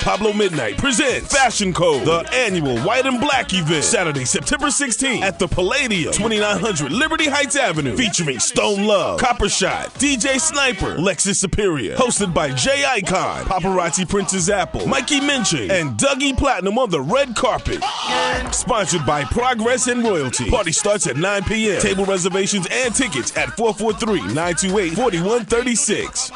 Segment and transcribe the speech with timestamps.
[0.00, 5.38] Pablo Midnight presents Fashion Code, the annual white and black event, Saturday, September 16th at
[5.38, 11.96] the Palladium, 2900 Liberty Heights Avenue, featuring Stone Love, Copper Shot, DJ Sniper, Lexus Superior,
[11.96, 17.34] hosted by J Icon, Paparazzi Princess Apple, Mikey Minchin, and Dougie Platinum on the red
[17.34, 17.82] carpet.
[18.52, 20.50] Sponsored by Progress and Royalty.
[20.50, 21.80] Party starts at 9 p.m.
[21.80, 26.32] Table reservations and tickets at 443 928 4136.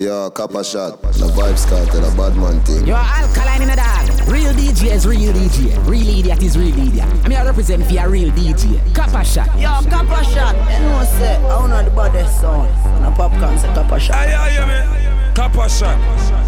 [0.00, 2.86] Yo, Copper Shot, the Vybz Kartel, a bad man thing.
[2.86, 4.06] Yo, alkaline in the dog.
[4.30, 5.74] Real DJ is real DJ.
[5.88, 7.04] Real idiot is real idiot.
[7.24, 8.78] I mean, I represent for a real DJ.
[8.94, 9.50] Copper shot.
[9.58, 10.54] Yo, Copper shot.
[10.54, 12.68] You know, say, I don't know the baddest sound.
[12.94, 14.14] And a popcorn say Copper shot.
[14.14, 15.34] Aye, aye, man.
[15.34, 15.98] Copper shot.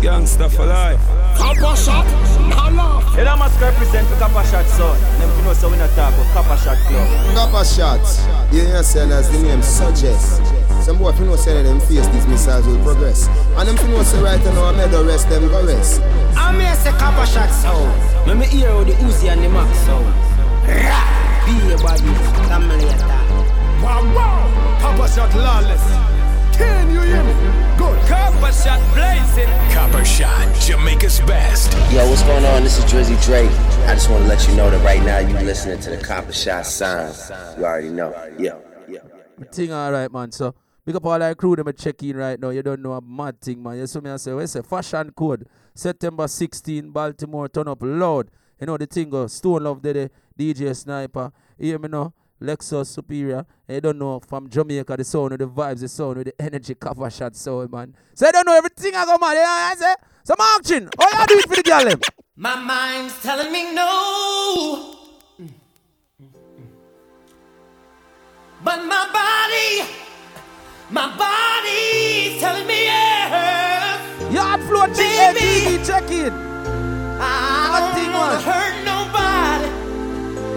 [0.00, 1.00] Youngster for life.
[1.34, 2.06] Copper shot.
[2.54, 3.02] Hello.
[3.18, 4.94] You know, must represent for Copper shot, son.
[5.18, 7.34] Them you know, so we not talk about Copper shot club.
[7.34, 10.38] Copper Shot, you know, say, as the name suggests.
[10.82, 13.28] Some boy, if you know, say them face these missiles will progress.
[13.56, 16.00] And them, if you know, say right now, I made the rest, them go rest.
[16.36, 17.92] I'm here say Copper shot sound.
[18.26, 20.06] Let me hear how the Uzi and the Max sound.
[20.66, 21.44] Rah!
[21.46, 22.02] Be a body.
[22.48, 23.30] Family attack.
[23.82, 24.78] Wow, wow.
[24.80, 25.84] Copper shot lawless.
[26.56, 27.32] Can you hear me?
[27.76, 28.08] Good.
[28.08, 29.48] Copper shot blazing.
[29.72, 31.72] Copper Shot, Jamaica's best.
[31.92, 32.62] Yo, what's going on?
[32.64, 33.50] This is Drizzy Drake.
[33.86, 36.32] I just want to let you know that right now you're listening to the Copper
[36.32, 37.14] Shot sound.
[37.58, 38.14] You already know.
[38.38, 38.58] Yeah.
[39.52, 40.32] Thing alright, man.
[40.32, 40.54] So
[40.90, 42.50] big up all that crew them a check in right now.
[42.50, 43.78] You don't know a mad thing, man.
[43.78, 45.46] You see me I say, where's the fashion code?
[45.72, 48.28] September 16, Baltimore, turn up loud.
[48.60, 51.30] You know the thing go, Stone Love Dede, DJ Sniper.
[51.58, 52.12] You hear me now?
[52.42, 53.46] Lexus Superior.
[53.68, 56.42] And you don't know from Jamaica the sound with the vibes, the sound with the
[56.42, 57.94] energy cover shot sound, man.
[58.14, 59.36] So you don't know everything I go man.
[59.36, 59.94] You know I say?
[60.24, 60.88] Some marching.
[60.98, 61.94] All you do it for the girl.
[62.34, 64.96] My mind's telling me no.
[68.62, 70.09] But my body,
[70.90, 74.32] my body's telling me yes.
[74.32, 76.32] Yard floor check in, check in.
[77.22, 78.44] I Nothing don't wanna much.
[78.44, 79.70] hurt nobody,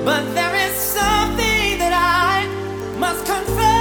[0.06, 2.48] but there is something that I
[2.98, 3.73] must confess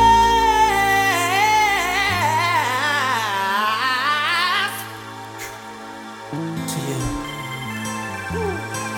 [6.73, 7.01] to you.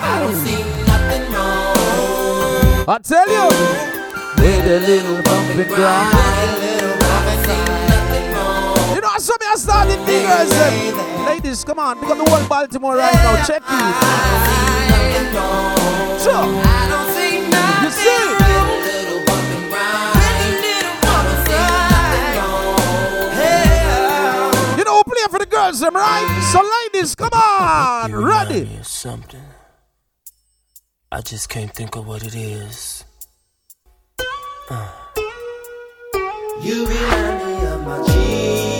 [0.01, 0.61] I don't see
[0.91, 2.85] nothing wrong.
[2.87, 3.47] I tell you.
[4.37, 6.13] With a little bumping ground.
[6.63, 6.74] You
[9.55, 10.95] know, some me are starting figures.
[10.95, 11.25] them.
[11.25, 13.45] Ladies, come on, pick up the whole Baltimore right now.
[13.45, 13.69] Check it.
[16.19, 16.45] So,
[17.83, 18.35] You see?
[24.77, 26.49] You know, who play for the girls, them right?
[26.51, 26.61] So,
[26.93, 28.79] ladies, come on, ready.
[28.83, 29.41] Something.
[31.11, 33.05] I just can't think of what it is.
[34.69, 34.89] Uh.
[36.61, 38.74] You remind me of my G.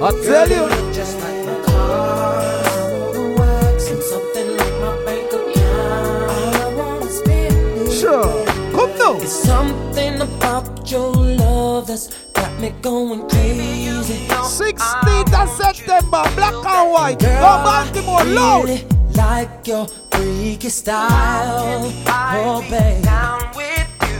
[0.00, 0.92] I tell you.
[0.92, 2.62] Just like my car.
[2.64, 6.56] I wanna wax and something like my bank account.
[6.56, 7.92] I wanna spend.
[7.92, 8.46] Sure.
[8.76, 9.16] Come now.
[9.16, 14.28] It's something about your love that's got me going crazy.
[14.28, 17.18] 16th of September, black and white.
[17.18, 17.26] Go
[17.66, 19.16] Baltimore, really loud.
[19.16, 21.92] like your freaky style.
[22.06, 23.04] Oh, babe.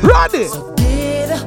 [0.03, 0.49] Ready.
[0.49, 0.78] Get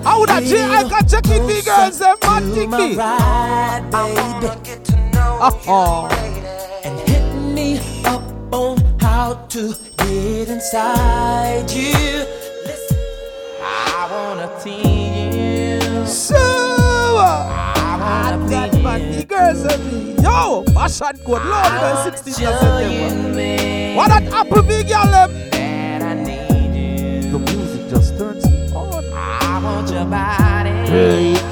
[0.04, 0.70] How would I check?
[0.70, 2.96] I can check in the girls, them man to think my me.
[2.96, 4.48] ride, baby.
[5.18, 6.08] Uh-oh.
[6.84, 8.22] And hit me up
[8.54, 12.26] on how to get inside you.
[12.66, 12.98] Listen,
[13.62, 16.06] I wanna tease you.
[16.08, 20.24] So, uh, I got my the girls and me.
[20.24, 23.96] Yo, fashion code, Lord, man, 16th of September.
[23.96, 25.32] What that Apple big girl, them?
[30.02, 30.90] about it.
[30.90, 31.51] Hey.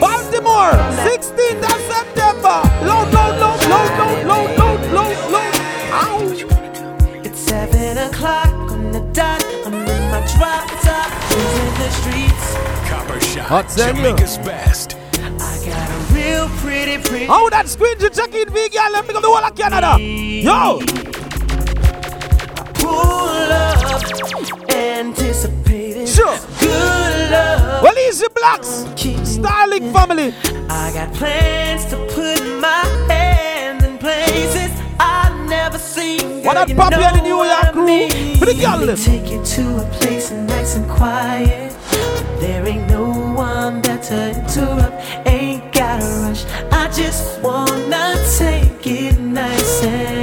[0.00, 0.72] Baltimore,
[1.02, 2.62] 16th of September.
[2.84, 5.54] Load, load, load, load, load, load, load, load, load.
[5.92, 6.20] Ow.
[7.24, 9.44] It's seven o'clock on the dot.
[9.64, 12.54] I'm in my drop top, cruising the streets.
[12.88, 14.02] Copper Shot, I'll tell you.
[14.02, 14.96] Jamaica's best.
[15.14, 17.26] I got a real pretty, pretty.
[17.26, 18.92] How that screen you check in big girl?
[18.92, 19.98] Let me go the whole of Canada.
[20.00, 20.80] Yo
[24.76, 26.08] anticipated.
[26.08, 26.36] Sure.
[26.60, 27.82] Good love.
[27.82, 28.84] Well, easy blocks.
[29.24, 30.34] Styling family.
[30.68, 36.42] I got plans to put my hands in places I've never seen.
[36.44, 38.08] What up, Papi and the New York crew?
[38.38, 38.96] For the girl.
[38.96, 41.72] Take you to a place nice and quiet.
[42.40, 44.96] There ain't no one better to interrupt.
[45.26, 46.44] Ain't gotta rush.
[46.72, 50.15] I just wanna take it nice and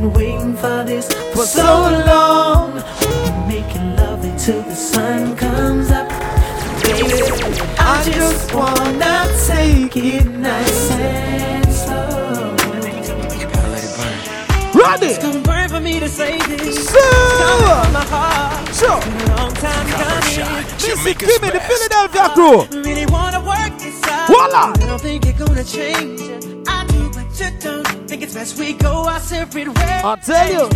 [0.00, 1.62] been waiting for this for so
[2.04, 2.74] long.
[3.46, 6.08] Making love until the sun comes up.
[6.82, 7.12] Baby,
[7.78, 9.14] I just wanna
[9.46, 12.56] take it nice and slow.
[14.74, 15.06] Ready?
[15.06, 16.88] It's gonna burn for me to say this.
[16.88, 16.98] So,
[17.96, 18.74] my heart.
[18.74, 18.96] Sure.
[18.96, 20.64] It's been a long time coming.
[20.88, 22.82] Listen, give me the Philadelphia crew.
[22.82, 24.26] Really wanna work this out.
[24.26, 24.72] Voila.
[24.74, 26.20] I don't think you're gonna change.
[26.20, 26.53] I
[28.14, 29.76] Think it's best we go our separate ways.
[30.04, 30.68] I'll tell you.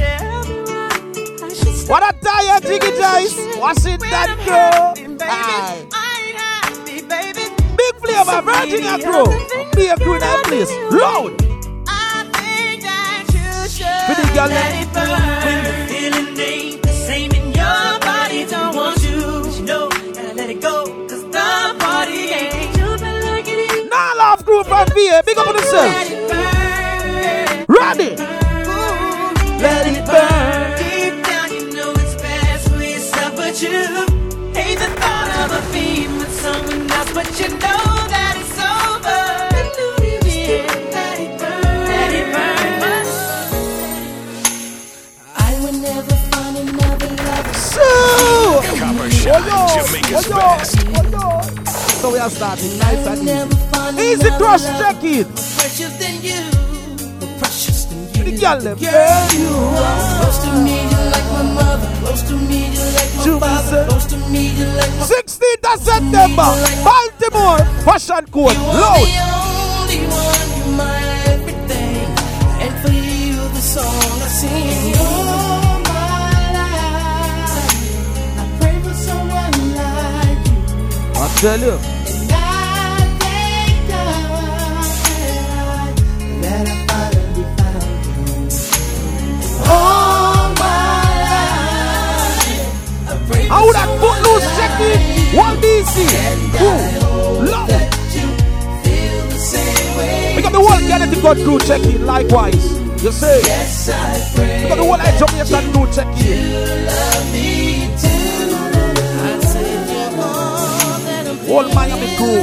[1.87, 3.39] What a tired jiggy Dice.
[3.57, 4.11] What's it jice.
[4.11, 5.19] Washington crew.
[5.23, 5.87] Aye.
[7.77, 9.31] Big flavor, Virginia crew.
[9.77, 10.73] Be a in that place.
[14.03, 14.83] For the girl Let them.
[14.83, 18.47] it burn when the feeling ain't the same in your body.
[18.47, 21.07] Don't want you, but you know, gotta let it go.
[21.07, 23.89] Cause the party ain't jumping like it is.
[23.89, 25.23] Nah, love crew from VA.
[25.25, 26.68] Big up on the yourself.
[52.29, 53.23] Are starting nice and
[53.99, 54.29] easy.
[54.29, 54.31] Easy
[54.79, 55.27] check it.
[55.57, 56.41] Precious than you.
[57.39, 58.25] Precious than you.
[58.25, 58.77] The girl them.
[58.79, 59.55] Girl, you
[59.87, 61.89] are close to me, you like my mother.
[62.01, 63.87] Close to me, you like my father.
[63.89, 66.49] Close to me, you like my 16th of September,
[66.85, 69.07] Baltimore, Fashion Code, loud.
[69.09, 71.01] the only one, you're my
[71.33, 72.09] everything.
[72.63, 74.97] And for you, the song I sing.
[75.01, 77.73] All my life,
[78.37, 80.57] I pray for someone like you.
[81.15, 81.98] I tell you.
[89.71, 95.01] All my life, I pray I would have put loose check it.
[95.37, 95.95] One DC.
[96.59, 97.45] Cool.
[97.45, 97.69] Love.
[97.69, 100.33] feel the same way.
[100.37, 102.81] Pick the whole Kennedy God crew check it likewise.
[103.03, 103.41] You say.
[103.45, 104.63] Yes, I pray.
[104.63, 106.87] Pick up the whole I Jamaican crew check it.
[106.89, 108.57] love me too.
[109.21, 112.43] I said you're more than a Whole Miami crew.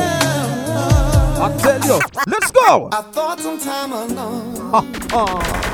[1.37, 1.99] I tell you.
[2.27, 2.89] Let's go.
[2.91, 4.53] I thought some time alone.
[5.15, 5.64] Uh-huh.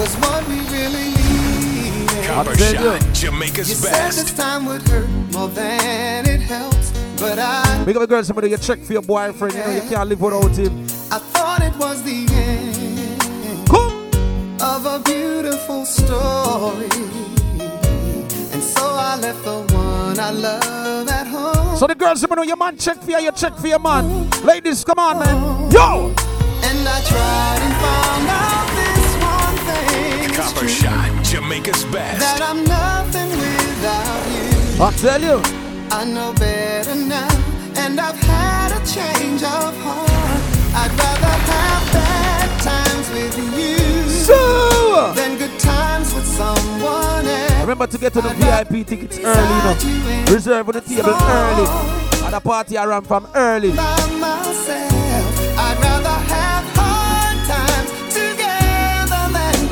[0.00, 2.26] Was what we really needed.
[2.26, 3.12] Copper Shot, you.
[3.12, 4.18] Jamaica's You said best.
[4.18, 8.48] this time would hurt more than it helps, but I Big up the girls, somebody
[8.48, 9.52] you check for your boyfriend.
[9.54, 10.84] You know you can't live without him.
[11.12, 14.08] I thought it was the end Come.
[14.62, 16.88] of a beautiful story,
[18.52, 21.76] and so I left the one I love at home.
[21.76, 24.30] So the girls, you know your man check for you, you check for your man.
[24.44, 25.70] Ladies, come on, man.
[25.70, 26.14] Yo.
[26.62, 28.49] And I tried and found out
[30.40, 32.20] Copper true, Shot, Jamaica's best.
[32.20, 34.82] that I'm nothing without you.
[34.82, 35.42] I tell you.
[35.92, 37.28] I know better now,
[37.76, 40.40] and I've had a change of heart.
[40.80, 45.12] I'd rather have bad times with you So.
[45.14, 47.60] than good times with someone else.
[47.60, 49.62] Remember to get to the VIP tickets early, you
[50.24, 50.32] know.
[50.32, 51.66] Reserve on the table early.
[52.24, 53.72] At the party I ran from early.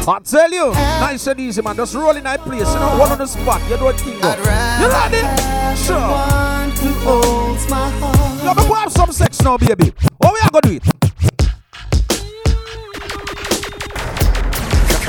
[0.08, 1.76] I tell you, nice and easy, man.
[1.76, 3.60] Just roll in that place, you know, one on the spot.
[3.68, 5.26] You don't think I'd You rather ready?
[5.26, 6.00] have Sure.
[6.00, 8.56] one who holds my heart.
[8.56, 9.92] Now, we have some sex now, baby.
[10.16, 10.82] What we are gonna do it?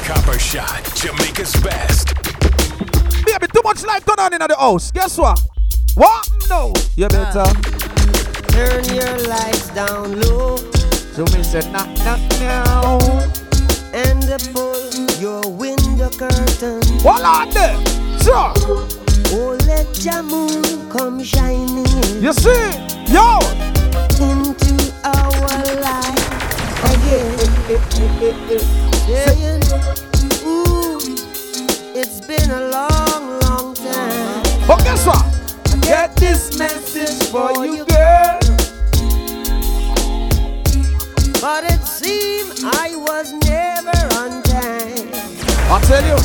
[0.06, 2.14] Copper Shot, Jamaica's best.
[3.26, 4.92] Baby, too much light turn on in the house.
[4.92, 5.40] Guess what?
[5.96, 6.28] What?
[6.50, 6.74] No.
[6.98, 7.46] You better.
[8.50, 10.58] Turn your lights down low
[11.14, 13.00] So me said, knock, knock, now.
[13.94, 16.82] And pull your window curtain.
[17.04, 17.76] What on there?
[18.22, 18.54] Sure.
[19.32, 22.72] Oh, let your moon come shining in You see?
[23.14, 23.40] Yo.
[24.20, 26.26] into our life
[26.94, 27.38] again.
[29.08, 29.64] Saying,
[30.46, 31.00] ooh,
[31.96, 34.68] it's been a long, long time.
[34.68, 35.26] But guess what?
[35.82, 38.49] Get this message for you, girl.
[41.42, 45.08] But it seemed I was never on time.
[45.72, 46.18] I tell you.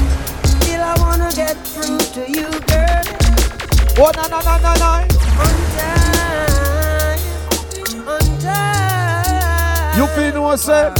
[0.44, 3.04] Still, I wanna get through to you, girl.
[3.96, 5.14] Oh, no, no, no, no, no.
[9.96, 10.92] You feel no say?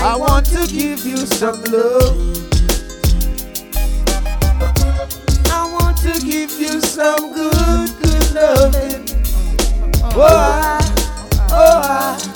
[0.00, 2.16] I want to give you some love.
[5.50, 9.08] I want to give you some good, good loving.
[10.14, 10.78] Oh, I,
[11.50, 12.31] oh, I,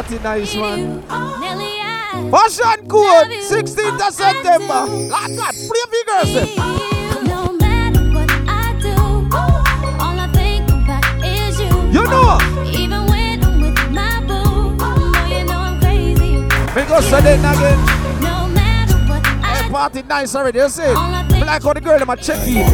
[0.00, 1.02] Party nice one.
[2.30, 4.86] Fashion code, 16th of September.
[5.10, 6.56] Lad, lad, play for girls.
[7.26, 8.96] No matter what I do,
[9.36, 11.68] all I think about is you.
[11.90, 12.38] You know.
[12.70, 14.78] Even when I'm with my boo,
[15.28, 16.36] you know I'm crazy.
[16.74, 17.99] We go Sunday again.
[19.70, 20.92] Party nice already, you see?
[21.40, 22.66] Black on the girl, them a check in.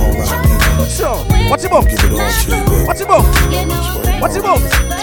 [0.89, 1.17] Sure.
[1.49, 1.85] What's your book?
[2.87, 3.27] What's your book?
[4.21, 4.61] What's your book?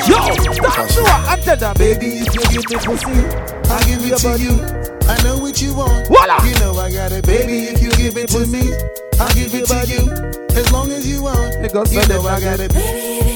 [0.08, 4.04] Yo, dance to her and tell her, baby, if you give me pussy, I'll give
[4.04, 4.84] it to you.
[5.08, 6.08] I know what you want.
[6.08, 6.44] Voila.
[6.46, 7.66] You know I got it, baby.
[7.66, 8.74] If you give it to me,
[9.20, 10.12] I'll give it to you.
[10.58, 11.54] As long as you want.
[11.62, 12.72] You know I got again.
[12.72, 13.33] it.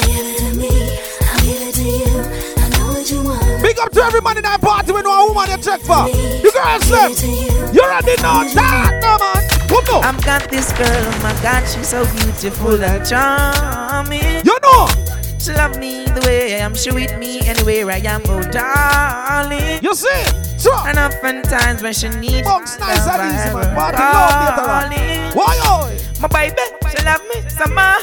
[3.78, 6.10] Big up to every man in that party when no woman you check for.
[6.10, 7.22] You girls left.
[7.22, 9.70] You already know that, no man.
[9.70, 10.04] Come on.
[10.04, 14.42] I've got this girl, oh my god, she's so beautiful and charming.
[14.42, 14.90] You know.
[15.38, 19.78] She love me the way I am, she with me anywhere I am, oh darling.
[19.84, 20.26] You see?
[20.58, 20.74] Sure.
[20.90, 23.62] And oftentimes when she needs Bunks my nice love, and easy, I man.
[23.62, 24.90] will Party love later on.
[24.90, 25.38] calling.
[25.38, 25.54] Why,
[25.86, 25.94] oi?
[26.18, 28.02] My baby, she love me some more.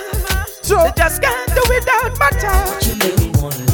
[0.62, 0.87] Sure.
[0.87, 3.74] She just can't do without my touch.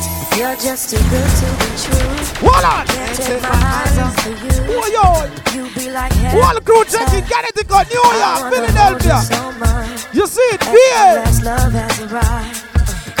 [0.37, 2.47] You're just too good to be true.
[2.47, 2.87] Hold on.
[2.87, 4.55] Can't take my eyes off of you.
[4.73, 5.05] Oh, yo.
[5.53, 6.39] You be like heaven.
[6.39, 9.15] One crew checking Connecticut, New I York, Philadelphia.
[9.15, 10.15] you so much.
[10.15, 11.43] You see it, fear.
[11.43, 12.65] love has arrived.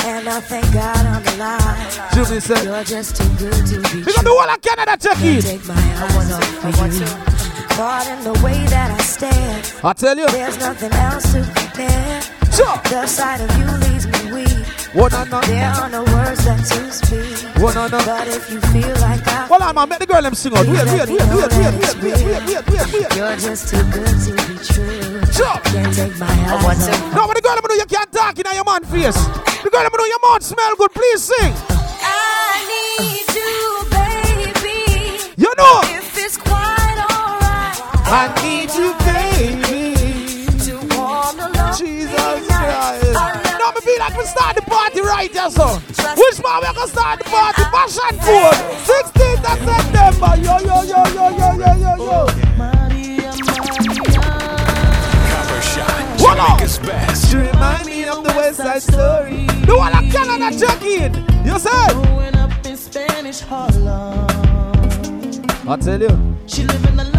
[0.05, 1.91] And I thank God I'm alive.
[2.41, 2.63] Said.
[2.63, 5.41] You're just too good to be got the whole of Canada check Can't in.
[5.41, 7.05] take my eyes off of you.
[7.75, 9.61] Caught in the way that I stare.
[9.83, 10.27] I tell you.
[10.27, 12.21] There's nothing else to compare.
[12.51, 12.77] Sure.
[12.89, 14.80] The sight of you leaves me weak.
[14.93, 15.47] One on none.
[15.47, 17.63] There are no words that to speak.
[17.63, 18.05] One on none.
[18.05, 19.87] But if you feel like I Hold on, man.
[19.87, 20.67] Make the girl them sing out.
[20.67, 23.15] Wait, wait, wait, wait, wait, wait, wait, wait, wait, wait, wait, wait.
[23.15, 25.23] You're just too good to be true.
[25.31, 25.55] Sure.
[25.71, 28.35] Can't take my eyes off of No, but the girl them know you can't talk
[28.35, 29.15] in your man face.
[29.63, 30.91] The girl them know your mouth smell good.
[30.91, 31.53] Please sing.
[32.03, 35.23] I need you, baby.
[35.39, 35.87] You know.
[35.87, 37.79] If it's quite alright.
[38.11, 39.95] I need you, baby.
[40.67, 41.79] To warm the love.
[41.79, 43.15] Jesus Christ.
[43.55, 44.60] No, me feel like we start the party
[45.21, 45.67] right here, so.
[46.17, 47.63] Which man we gonna start the party?
[47.75, 48.57] Fashion code.
[48.89, 50.31] 16th of September.
[50.41, 52.25] Yo, yo, yo, yo, yo, yo, yo, yo.
[55.29, 56.45] Copper Shot, Hold on.
[56.47, 57.33] Jamaica's best.
[57.33, 59.45] You remind me of the West Side Story.
[59.65, 61.13] The one of Canada check in.
[61.45, 61.91] You said?
[62.35, 64.27] Up in Spanish Harlem.
[65.67, 66.35] I tell you.
[66.47, 67.10] She living a life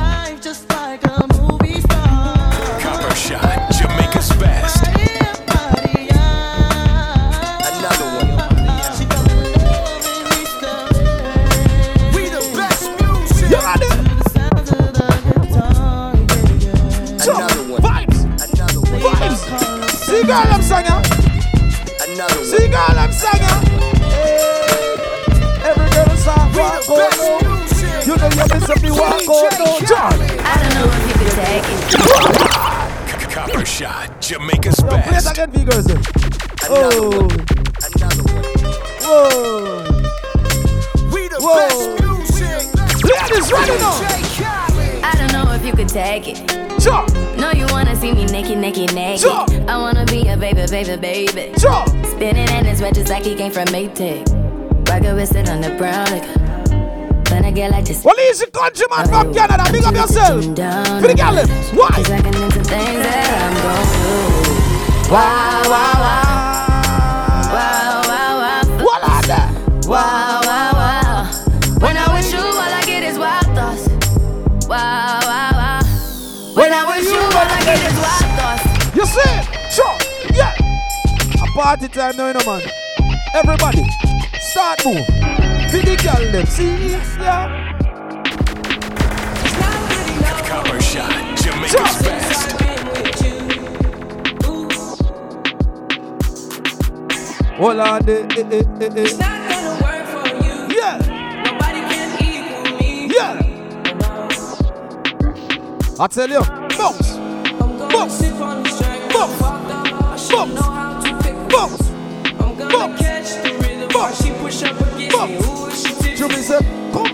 [20.33, 21.03] See girl I'm singing.
[22.01, 22.45] Another one.
[22.47, 23.61] See girl I'm singing.
[24.09, 24.97] Hey.
[25.69, 27.29] Every girl is on walk on no.
[28.07, 29.69] You know you miss me walk on no.
[29.87, 30.13] John.
[30.41, 33.31] I don't know if you could take it.
[33.31, 35.87] Copper Shot, Jamaica's Yo, play it again, V girls.
[35.91, 35.93] Eh?
[35.93, 36.09] Another
[36.71, 37.11] Oh.
[37.11, 37.31] one.
[37.93, 38.45] Another one.
[39.05, 39.85] Whoa.
[41.13, 41.57] We the Whoa.
[41.69, 42.65] best music.
[43.05, 44.01] Ladies, ready now.
[45.05, 46.72] I don't know if you could take it.
[46.83, 47.07] Sure.
[47.37, 49.21] No, you wanna see me naked, naked, naked.
[49.21, 49.47] Sure.
[49.69, 51.57] I wanna be a baby, baby, baby.
[51.57, 51.87] Sure.
[52.11, 54.27] Spinning in his red just like he came from Maytag.
[54.89, 56.43] Rocket with it on the brown liquor.
[57.31, 58.05] When I get like this.
[58.05, 59.65] Well, easy country man from Canada.
[59.71, 60.45] Big up yourself.
[60.45, 61.47] For the.
[61.73, 61.89] Why?
[61.89, 65.13] Cause I can into things that I'm gon' do.
[65.13, 66.42] Wow, wow, wow.
[81.63, 82.61] Party time now, you know, man.
[83.35, 83.85] Everybody,
[84.41, 85.07] start move.
[85.71, 86.47] Feed the girl them.
[86.47, 87.47] See, yeah.
[90.49, 92.51] Copper shot, Jamaica's best.
[97.59, 99.11] Hold on, eh, eh, eh, eh, eh.
[100.69, 100.97] Yeah.
[103.17, 103.35] Yeah.
[106.01, 106.43] I tell you,
[106.77, 107.09] bounce,
[107.93, 108.19] bounce,
[109.13, 109.39] bounce,
[110.29, 110.92] bounce,
[111.53, 111.91] bounce,
[112.59, 113.37] bounce,
[113.93, 114.23] bounce.
[116.17, 117.07] Jimmy said, come.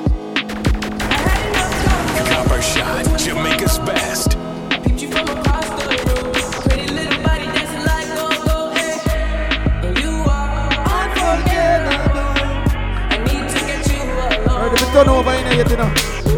[2.29, 4.35] Copper shot, Jamaica's best.
[14.59, 15.91] Heard me turn over in here, you know.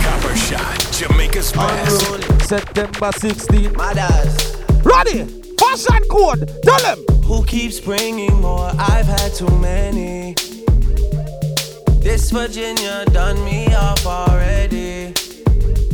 [0.00, 2.48] Copper shot, Jamaica's best.
[2.48, 3.72] September 16.
[4.84, 5.24] Ready?
[5.58, 6.48] Fashion code.
[6.62, 7.04] Tell them.
[7.24, 8.70] Who keeps bringing more?
[8.78, 10.34] I've had too many.
[11.98, 15.12] This Virginia done me off already.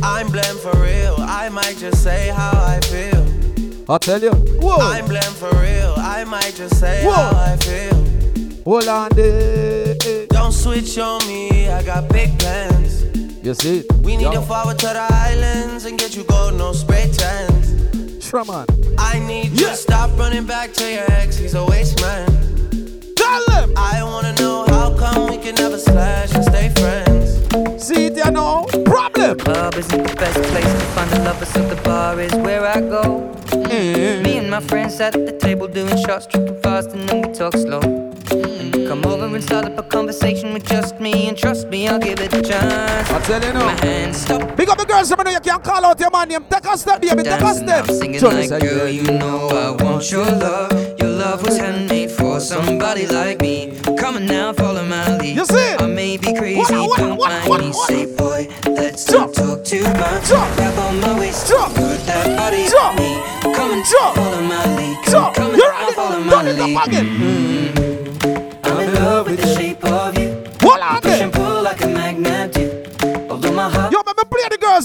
[0.03, 1.15] I'm blamed for real.
[1.17, 3.30] I might just say how I feel.
[3.91, 4.31] I'll tell you.
[4.31, 4.77] Whoa.
[4.79, 5.93] I'm blamed for real.
[5.97, 7.11] I might just say Whoa.
[7.11, 8.63] how I feel.
[8.63, 10.27] Hold on there.
[10.27, 11.67] Don't switch on me.
[11.67, 13.03] I got big plans.
[13.45, 13.83] You see?
[14.01, 14.31] We need Yo.
[14.31, 17.73] to forward to the islands and get you gold, no spray tans.
[18.23, 18.65] Shraman.
[18.97, 21.35] I need you to stop running back to your ex.
[21.35, 22.29] He's a waste man.
[23.33, 27.83] I wanna know how come we can never slash and stay friends.
[27.83, 28.67] See you know?
[28.83, 29.37] Problem.
[29.37, 32.81] Club isn't the best place to find the lovers, so the bar is where I
[32.81, 33.31] go.
[33.51, 34.23] Mm.
[34.23, 37.53] Me and my friends at the table doing shots, tripping fast, and then we talk
[37.53, 38.10] slow.
[38.31, 41.87] And you come over and start up a conversation with just me, and trust me,
[41.87, 43.09] I'll give it a chance.
[43.11, 43.65] I tell you now.
[43.65, 44.55] My hands stop.
[44.55, 46.45] Big up the girls, I know you can't call out your man name.
[46.49, 47.23] Take a step, baby.
[47.23, 47.89] Take a step.
[47.89, 50.71] I'm singing Johnny like, girl, you know I want your love.
[50.99, 53.77] Your love was handmade for somebody like me.
[53.97, 55.35] Come on now, follow my lead.
[55.35, 55.75] You see?
[55.79, 57.69] I may be crazy, What, what, don't what, mind what, me.
[57.71, 57.87] what?
[57.89, 60.27] Say, boy, let's not talk too much.
[60.29, 63.21] Grab on my waist, put that body on me.
[63.55, 65.05] Come and follow my lead.
[65.05, 66.77] Come, come and follow my lead.
[66.87, 67.90] Mm.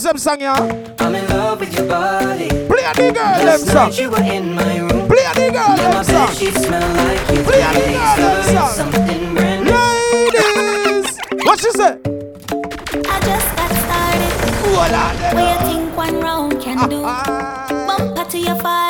[0.07, 0.95] Them song, yeah.
[0.99, 2.47] I'm in love with your body.
[2.47, 3.91] Play the girls them song.
[3.93, 5.07] you were in my room.
[5.07, 6.33] Play the girls Now them song.
[6.63, 7.43] smell like you.
[7.43, 8.71] Play the Three girls days them song.
[8.91, 9.71] something brand new.
[10.39, 11.97] Ladies, what she say?
[13.05, 14.33] I just got started.
[14.63, 15.33] Hold on there.
[15.35, 17.01] What you think one round can do?
[17.05, 17.85] Ah, ah.
[17.87, 18.86] Bumper to your forehead.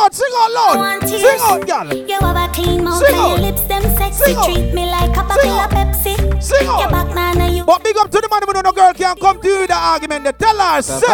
[0.00, 1.00] Out, sing out loud.
[1.08, 1.40] Sing tears.
[1.42, 1.94] out, girl.
[1.94, 4.24] You have a clean mouth Sing and your lips them sexy.
[4.24, 4.44] Sing out.
[4.44, 6.42] Treat me like a bottle of Pepsi.
[6.42, 6.90] Sing Your out.
[6.90, 7.64] back nana you.
[7.64, 9.68] But big up to the man who know no girl can't come to you with
[9.68, 10.24] the argument.
[10.24, 11.06] They tell her, say.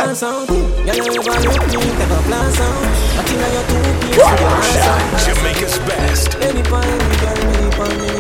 [5.25, 6.35] Jamaica's best.
[6.35, 8.15] Remember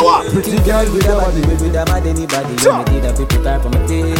[0.00, 0.30] what?
[0.32, 2.56] Pretty girl with a body, with with a bad anybody.
[2.58, 2.78] Sure.
[2.78, 4.16] You need a people type on my team.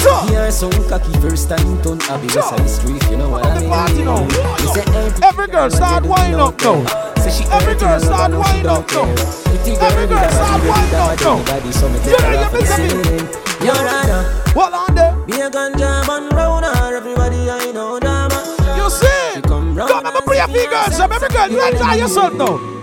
[0.00, 0.20] Sure.
[0.28, 2.28] Here some cocky first time turn happy.
[2.28, 3.68] That's a history, if you know what I mean.
[3.68, 4.22] party now.
[4.62, 4.84] You say,
[5.22, 6.84] Every girl start winding up now.
[7.20, 9.04] Say she Every girl I love her, start no, winding up now.
[9.04, 9.16] care.
[9.44, 11.34] Pretty girl Every girl start body, winding up bad now.
[11.36, 11.72] anybody.
[11.72, 13.64] So me You take know, her you miss me.
[13.64, 15.12] You're rather What on there?
[15.26, 16.96] be a ganja man round her.
[16.96, 18.40] Everybody I know, dama.
[18.76, 19.40] You see?
[19.42, 20.96] Come round Come and pray for you girls.
[20.96, 22.73] Some every girl, you enjoy yourself now.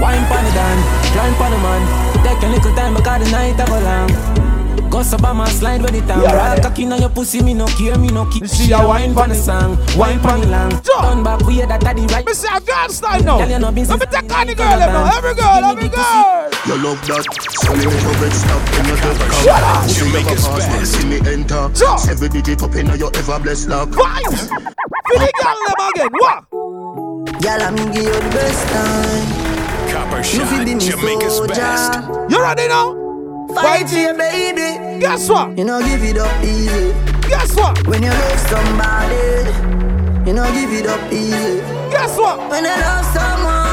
[0.00, 0.78] Wine pon the dan,
[1.12, 1.82] grind pon the man.
[2.24, 4.10] Take a little time because the night a go long.
[4.90, 6.20] Go so by my slide with the time.
[6.22, 6.62] Yeah, Yeah, right.
[6.62, 8.46] cocky on your pussy, me no care, me no keep.
[8.48, 10.70] see She a a wine wine pon pon the song, wine pon the long.
[10.70, 11.02] Jump.
[11.04, 12.26] Turn back, we hear that daddy right.
[12.26, 13.38] Me see a girl style now.
[13.38, 15.16] Girl, you know been Let me take on the girl now.
[15.16, 16.50] Every girl, every girl.
[16.66, 17.22] You love that,
[17.62, 19.44] so you never get stuck in your dead cup.
[19.46, 19.84] Shut up.
[19.84, 21.62] Pussy Jamaica's never pass, man, see me enter.
[21.76, 22.08] Jump.
[22.10, 23.90] Every digit up in your ever blessed luck.
[23.90, 24.48] Vibes.
[24.50, 26.12] For the girl them again.
[26.18, 26.38] What?
[27.44, 29.49] Y'all, I'm give you the best time.
[29.92, 31.94] Copper You shot, feel be Jamaica's best.
[32.30, 32.94] You ready now?
[33.54, 35.00] Fight for your baby.
[35.00, 35.58] Guess what?
[35.58, 36.92] You know, give it up easy.
[37.28, 37.86] Guess what?
[37.86, 39.50] When you love somebody,
[40.26, 41.60] you know, give it up easy.
[41.90, 42.38] Guess what?
[42.50, 43.70] When you love someone,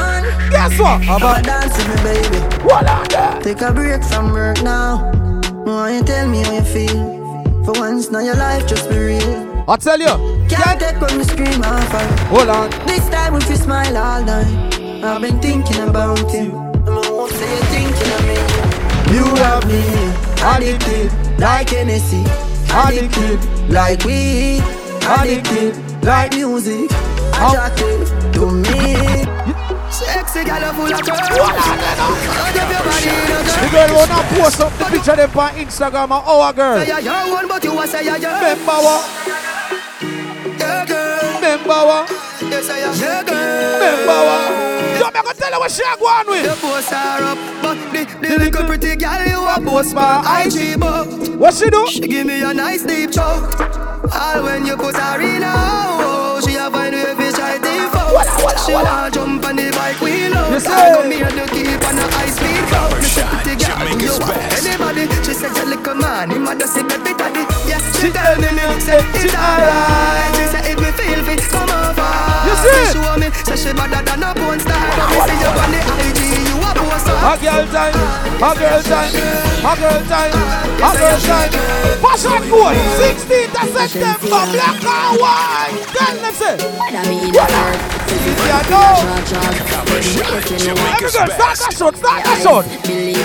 [0.50, 1.02] Guess what?
[1.02, 2.38] Have a dance with me, baby.
[2.64, 3.40] What on there?
[3.42, 5.12] Take a break from work now.
[5.64, 7.64] Why you tell me how you feel?
[7.64, 9.64] For once, now your life just be real.
[9.68, 10.46] I tell you.
[10.48, 12.08] Can't take when me scream and fall.
[12.32, 12.70] Hold on.
[12.86, 14.77] This time if you smile all night.
[15.04, 16.52] I've been thinking about you.
[16.52, 18.38] And I won't say you're thinking of me.
[19.14, 19.82] You have me
[20.42, 22.24] addicted like Hennessy.
[22.72, 23.40] Addicted.
[23.70, 24.62] like weed.
[25.02, 26.90] Addicted like music.
[27.34, 29.24] Attracted to me.
[29.90, 31.28] Sexy girl full of curves.
[31.30, 33.88] Hold up your body in a The girl.
[33.88, 36.78] girl wanna post up the picture them on Instagram and our girl.
[36.84, 39.04] Say you're one, but you a say you're Remember what?
[40.86, 41.34] girl.
[41.36, 42.27] Remember what?
[42.50, 43.74] You say you're your girl.
[43.74, 44.98] Remember what?
[44.98, 46.44] Yo, me gonna tell you what she a go on with.
[46.44, 51.38] The are up, but the, the little pretty girl you a post my IG book.
[51.38, 51.86] What she do?
[51.88, 53.60] She give me a nice deep choke.
[54.14, 56.07] All when you put her in a
[58.68, 60.52] She wanna jump on the bike wheel out.
[60.52, 60.68] You say?
[60.68, 63.00] I got me to keep on a high speed boat.
[63.00, 65.04] Me say pretty girl, Jamaica's you want anybody?
[65.24, 67.48] She said you little man, him a just say baby daddy.
[67.64, 70.36] Yeah, she tell me me say it's alright.
[70.36, 72.12] She say if me feel fit, come over.
[72.60, 74.76] She show me, say she better than a porn star.
[75.00, 76.20] But me see you on the IG,
[77.06, 77.94] a girl time,
[78.38, 81.52] a girl time, a girl time, a girl time.
[82.02, 85.74] Fashion code, 16th of September, black and white.
[85.94, 86.56] Tell them say.
[86.88, 87.02] Yeah,
[88.50, 88.80] uh, no.
[90.88, 92.64] Every girl, start that shot, start that shot.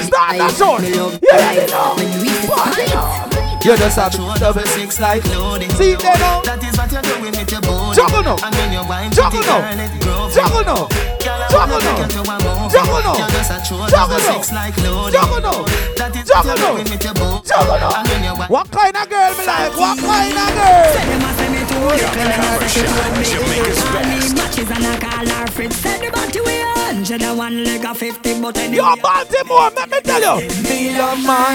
[0.03, 0.81] Start that shot.
[1.21, 3.33] Yeah, know.
[3.63, 5.69] You just have double six like loading.
[5.71, 6.41] See there now.
[6.41, 7.95] That is what you're doing with your body.
[7.95, 8.35] Juggle now.
[8.43, 9.61] And when you wine, Juggle now.
[9.61, 10.29] girl, let it grow.
[10.29, 11.12] Juggle now.
[11.53, 12.67] Juggle now.
[12.67, 13.13] Juggle now.
[13.13, 14.41] You're just a true Juggle now.
[14.41, 15.13] six like loading.
[15.13, 15.61] Juggle now.
[15.61, 16.73] What Juggle now.
[16.73, 17.47] doing with your body.
[17.47, 17.93] Juggle now.
[17.93, 19.77] And when you wine, What kind of girl me like?
[19.77, 21.13] What kind of girl?
[21.93, 22.89] Copper Shot,
[23.21, 24.35] Jamaica's best.
[24.35, 27.85] Matches and I call her Fritz Said the body we a hundred and one leg
[27.85, 30.49] of fifty But anyway Yo, Baltimore, let me tell you.
[30.63, 31.53] Me love my,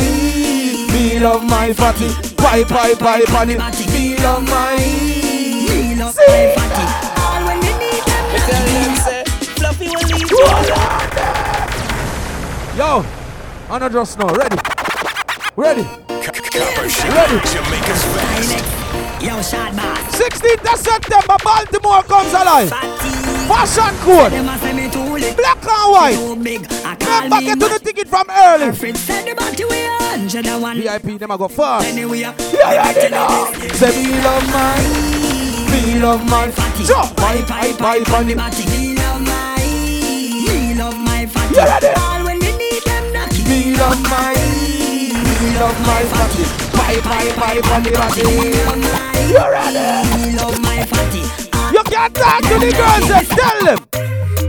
[0.93, 2.09] me love my fatty.
[2.37, 3.57] Pie, pie, pie, panny.
[3.93, 7.08] Me love my, Me love my fatty
[12.79, 13.03] Yo,
[13.69, 14.29] I not just know.
[14.29, 14.57] Ready?
[15.57, 15.83] Ready?
[15.83, 17.39] Ready?
[19.21, 22.71] Yo, shot boss 16th of September, Baltimore comes alive.
[23.49, 24.31] Fashion code.
[25.37, 26.19] Black and white.
[26.85, 28.65] I Remember, me get to the ticket from early.
[28.65, 28.75] And
[30.31, 31.87] VIP, them a go fast.
[31.89, 33.53] Anyway Yeah, yeah, know.
[33.75, 34.79] Say me love my,
[35.73, 36.23] me love
[36.55, 36.85] fatty.
[36.85, 38.88] Jump, pie, pie, pie, panny.
[41.51, 41.89] You ready?
[41.97, 44.35] All when you need them knocky Me love my,
[45.41, 46.45] me love my fatty.
[46.77, 48.23] Pie, pie, pie, panny, panny.
[49.33, 49.85] You ready?
[50.13, 51.23] Me love my fatty
[51.73, 53.79] You can't talk to the girls, just tell them.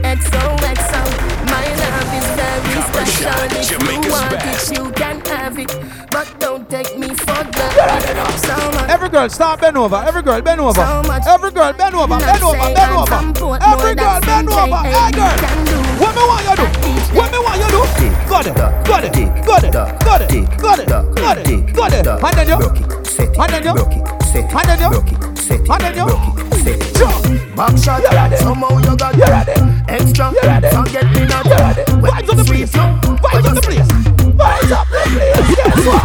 [0.04, 1.02] XOXO,
[1.48, 3.38] my love is very special.
[3.48, 4.70] If Jamaica's you want best.
[4.72, 5.72] it, you can have it.
[6.10, 8.38] But don't take me for granted.
[8.40, 8.90] So much.
[8.90, 9.96] Every girl, start bend over.
[9.96, 10.74] Every girl, bend over.
[10.74, 11.22] So much.
[11.26, 13.58] Every girl, bend over, bend over, bend over.
[13.62, 14.66] Every girl, bend over.
[14.66, 14.92] J.A.
[14.92, 15.89] Hey, girl.
[16.00, 16.66] What me want you do?
[17.14, 17.80] What me want you do?
[18.28, 21.92] Got it, got it, up, got it, got it, got it, up, got it, got
[21.92, 22.06] it.
[22.06, 22.56] And then you,
[23.38, 23.74] and then you,
[24.56, 24.90] and then you,
[25.70, 26.08] and then you.
[26.94, 27.56] Jump.
[27.56, 28.02] Back shot,
[28.38, 29.52] somehow you got You ready?
[29.88, 30.30] extra.
[30.32, 30.68] You ready?
[30.70, 31.44] Forget me not.
[31.44, 31.82] You ready?
[31.84, 32.72] Vibes on the place.
[32.72, 33.88] Vibes on the place.
[34.40, 35.56] Vibes up the place.
[35.56, 36.02] Guess what?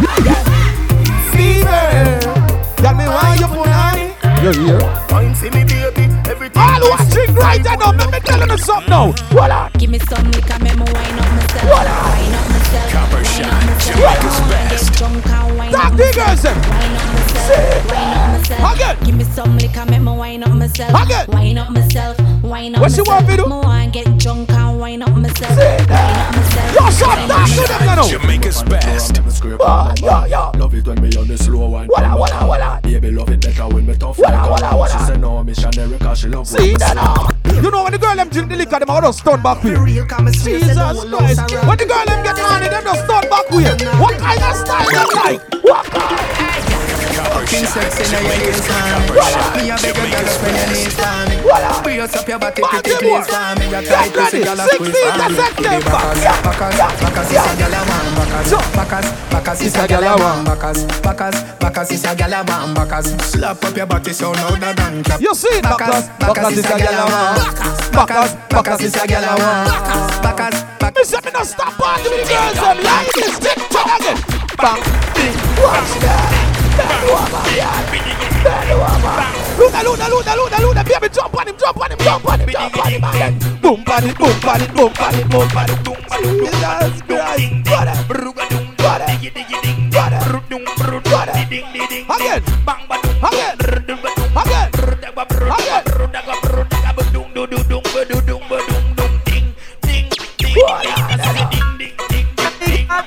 [1.32, 1.84] Fever.
[2.82, 3.75] Got me want you put on it.
[4.46, 4.80] You hear?
[5.08, 6.62] Fine, see me baby, everything.
[6.62, 7.90] All watching right now.
[7.90, 9.12] Let me tell you something now.
[9.32, 9.72] What up?
[9.72, 11.64] Give me some liquor, me wine up myself.
[11.64, 12.04] What up?
[12.06, 12.92] Wine up myself.
[12.92, 14.92] Copper Shot, Jamaica's best.
[14.92, 16.68] Get drunk and wine Talk up to the myself.
[16.68, 18.25] Wine up myself.
[18.48, 18.74] Wine up myself.
[18.76, 19.04] Again.
[19.04, 21.04] Give me some liquor, make me wine up myself.
[21.04, 21.26] Again.
[21.28, 22.18] Wine up myself.
[22.42, 22.80] Wine up myself.
[22.80, 23.08] What she myself.
[23.08, 23.44] want me do?
[23.44, 25.58] Me want get drunk and wine up myself.
[25.58, 25.90] Say that.
[25.90, 26.74] Wine up myself.
[26.74, 27.78] Yo, shut Wine down up to myself.
[27.78, 28.08] them, you know.
[28.20, 29.20] Jamaica's best.
[29.58, 30.50] Oh, yo, yo.
[30.58, 31.88] Love it when me on the slow one.
[31.88, 32.80] Walla, walla, walla.
[32.82, 34.92] Baby, love it better when me tough Walla, like walla, a walla.
[34.92, 37.62] She said no, missionary, cause she love See when that me now?
[37.62, 39.72] You know when the girl them drink the liquor, them all just stun back with
[39.72, 40.06] you.
[40.06, 41.40] Jesus Christ.
[41.66, 43.88] When the girl them get money, them just stun back with you.
[43.98, 45.64] What kind of style them like?
[45.64, 46.45] What kind?
[47.46, 48.70] King sex in your Jamaica's waist, best.
[48.70, 49.06] man.
[49.06, 51.36] Copper Shot, Me a beg your girl Jamaica's spend your knees for me.
[51.86, 53.64] Brace up your body, pretty please for me.
[53.70, 55.38] Your tight pussy, girl a 16th squeeze for me.
[55.56, 55.86] Give me Yeah.
[55.86, 56.42] Bacchus, Yeah.
[56.42, 56.90] Bacchus, Yeah.
[57.00, 58.48] Bacchus is a girl a want.
[58.50, 58.66] Sure.
[58.76, 60.78] Bacchus, Bacchus is a girl a want Bacchus.
[61.06, 63.06] Bacchus, Bacchus is a girl a want Bacchus.
[63.30, 65.20] Slap up your body so louder than clap.
[65.20, 66.08] You see it, Bacchus?
[66.18, 67.92] Bacchus is a girl a want.
[67.94, 69.70] Bacchus, Bacchus is a girl a want.
[70.22, 70.64] Bacchus,
[70.96, 73.38] Me say me no stop with the girls them like this.
[73.38, 74.18] Tick tock again.
[74.56, 74.80] Bang,
[75.14, 76.45] bing, watch that.
[76.76, 77.72] Over, yeah.
[78.44, 79.36] Bend over.
[79.56, 80.82] Luda, luda, luda, luda, luda.
[80.84, 83.38] Baby, jump on him, jump on him, jump on him, jump on him, man.
[83.62, 86.36] Boom, on it, boom, on it, boom, on it, boom, on it, boom, on it.
[86.44, 87.64] Jesus Christ.
[87.64, 88.06] Got it.
[88.76, 89.36] Got it.
[89.36, 90.34] Got it.
[91.04, 91.46] Got it.
[92.06, 92.42] Again.
[92.66, 92.86] Again.
[93.22, 93.56] Again.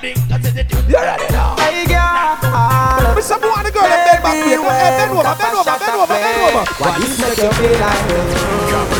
[0.01, 0.28] Again.
[0.59, 1.55] You already know.
[1.55, 3.15] Hey, girl.
[3.15, 4.35] Miss some one girl and bend back.
[4.43, 6.63] Bend over, bend over, bend over, bend over, bend over.
[6.83, 8.27] Why this make you feel like this?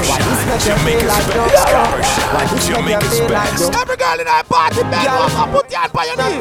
[0.07, 1.59] Why this make you feel like this?
[2.31, 3.67] Why this make you feel like this?
[3.75, 6.39] Every girl in our party, bend over, put your hand by your knee.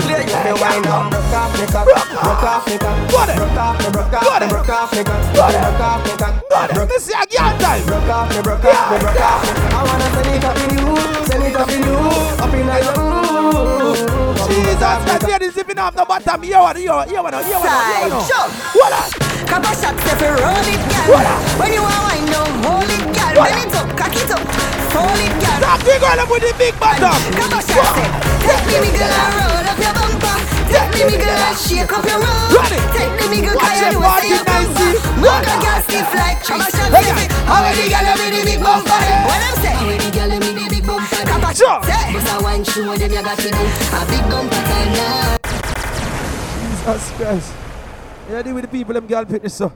[0.54, 4.14] Rock off me off, rock off me off, rock off me, rock off me, rock
[4.14, 6.28] off me off, rock off me off, rock off me.
[6.78, 9.66] off, is off, girl off, Rock off me, rock off me, rock off me.
[9.66, 10.94] I wanna send it up in you,
[11.26, 11.98] send it up in you,
[12.38, 13.27] up in your.
[14.78, 17.34] Jesus, that ladies if you don't have no bottom, you want, you want, you want,
[17.34, 18.30] you want, you want.
[18.30, 18.46] Side
[18.78, 19.10] What up?
[19.50, 21.18] Couple shots if you roll it, girl.
[21.58, 23.42] When you want wine, don't hold it, girl.
[23.42, 24.38] Bend it up, cock it up,
[24.94, 25.58] fold it, girl.
[25.66, 27.10] Talk to girl with the big bottom.
[27.10, 28.22] Couple shots, say, eh.
[28.46, 30.36] take me, me girl, and roll up your bumper.
[30.70, 32.46] Take me, me girl, and shake up your roll.
[32.54, 32.78] Ready?
[32.94, 34.90] Take me, me girl, cause you know say your bumper.
[35.18, 38.62] Move the girl stiff like Couple shots, Hey, say, how many girl with the big
[38.62, 38.94] bumper?
[39.26, 39.74] What I'm saying?
[39.74, 40.30] How many girl
[41.48, 42.62] the shots, say, bust a wine
[44.92, 45.36] now.
[46.60, 47.54] Jesus Christ.
[48.30, 49.72] Yeah, deal with the people, them girl pick this up.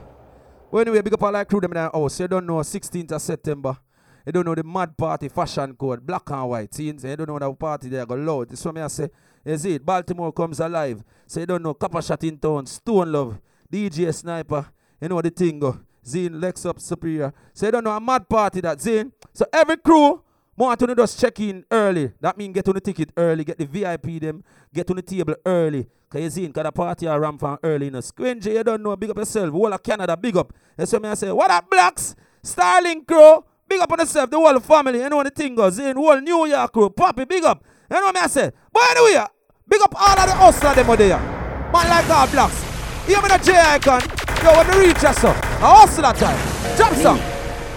[0.71, 2.19] Well, anyway, big up all like crew them in our house.
[2.19, 3.77] You don't know 16th of September.
[4.25, 6.73] You don't know the mad party fashion code, black and white.
[6.73, 8.49] See, you don't know that party there go loud.
[8.49, 9.09] This one me I say,
[9.43, 11.03] Is it, Baltimore comes alive.
[11.27, 13.39] So you don't know Copper Shot in town, Stone Love,
[13.71, 14.65] DJ Sniper,
[15.01, 15.77] you know the thing go.
[16.05, 17.33] Zine, Lex Up Superior.
[17.53, 19.11] So you don't know a mad party that Zine.
[19.33, 20.21] So every crew
[20.55, 22.11] want to just check in early.
[22.21, 25.35] That means get on the ticket early, get the VIP them, get on the table
[25.45, 25.87] early.
[26.09, 27.85] Cause you see, cause the party are ram from early.
[27.85, 27.99] You know.
[27.99, 29.51] Squingy, you don't know, big up yourself.
[29.51, 30.53] Whole of Canada, big up.
[30.77, 31.31] That's what I say.
[31.31, 32.15] What up, blacks?
[32.43, 34.99] Starling crew, big up on yourself, the whole family.
[34.99, 35.79] You know what the thing goes.
[35.79, 37.63] In whole New York crew, Poppy, big up.
[37.89, 38.51] You know what I say?
[38.71, 39.25] But anyway,
[39.67, 41.17] big up all of the hustlers them out there.
[41.17, 42.63] Man like all blacks.
[43.07, 44.01] You me the J icon.
[44.43, 45.35] Yo, when the reach us up.
[45.35, 46.77] A hustler time.
[46.77, 47.19] Jump some.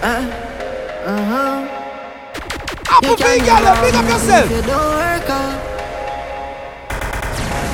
[0.03, 1.86] Uh-huh.
[2.89, 4.45] Apple big girl, big up yourself.
[4.45, 5.59] If you don't work hard,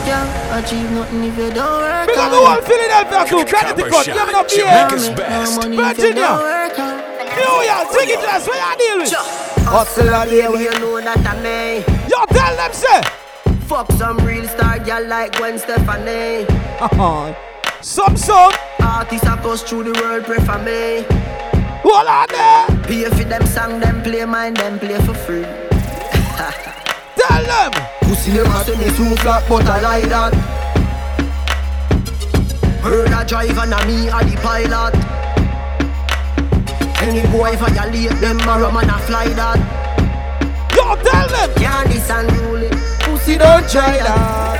[0.06, 2.60] can't achieve nothing if you don't work Big up the hard.
[2.60, 3.46] whole Philadelphia crew.
[3.46, 4.08] Connecticut.
[4.08, 5.16] You have enough Jamaica's here.
[5.16, 5.62] best.
[5.64, 6.32] Virginia.
[7.34, 7.88] New York.
[7.94, 8.48] Take it to us.
[8.48, 9.14] Where you deal with?
[9.66, 11.78] Hustle all day, You know that I may
[12.10, 13.02] Yo, tell them, say.
[13.68, 16.46] Fuck some real star girl like Gwen Stefani.
[16.82, 17.34] Uh-huh.
[17.82, 18.54] Some song.
[18.80, 21.04] Artists across through the world pray for me.
[21.84, 22.66] Hold on there.
[22.88, 25.44] Pay for them song, them play mine, them play for free.
[27.20, 27.72] Tell them.
[28.02, 30.34] Pussy never say me too flat, but I like that.
[32.82, 34.96] Heard a driver and me a the pilot.
[37.04, 39.60] Any boy violate them, a rum and a fly that.
[40.76, 41.54] Yo, tell them.
[41.56, 42.70] Can't this unruly.
[43.02, 44.60] Pussy don't try that.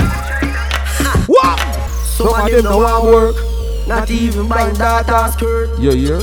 [1.28, 1.60] What?
[2.04, 3.36] Some of them no want work.
[3.88, 5.80] Not even buying data skirt.
[5.80, 6.22] Yeah, yeah.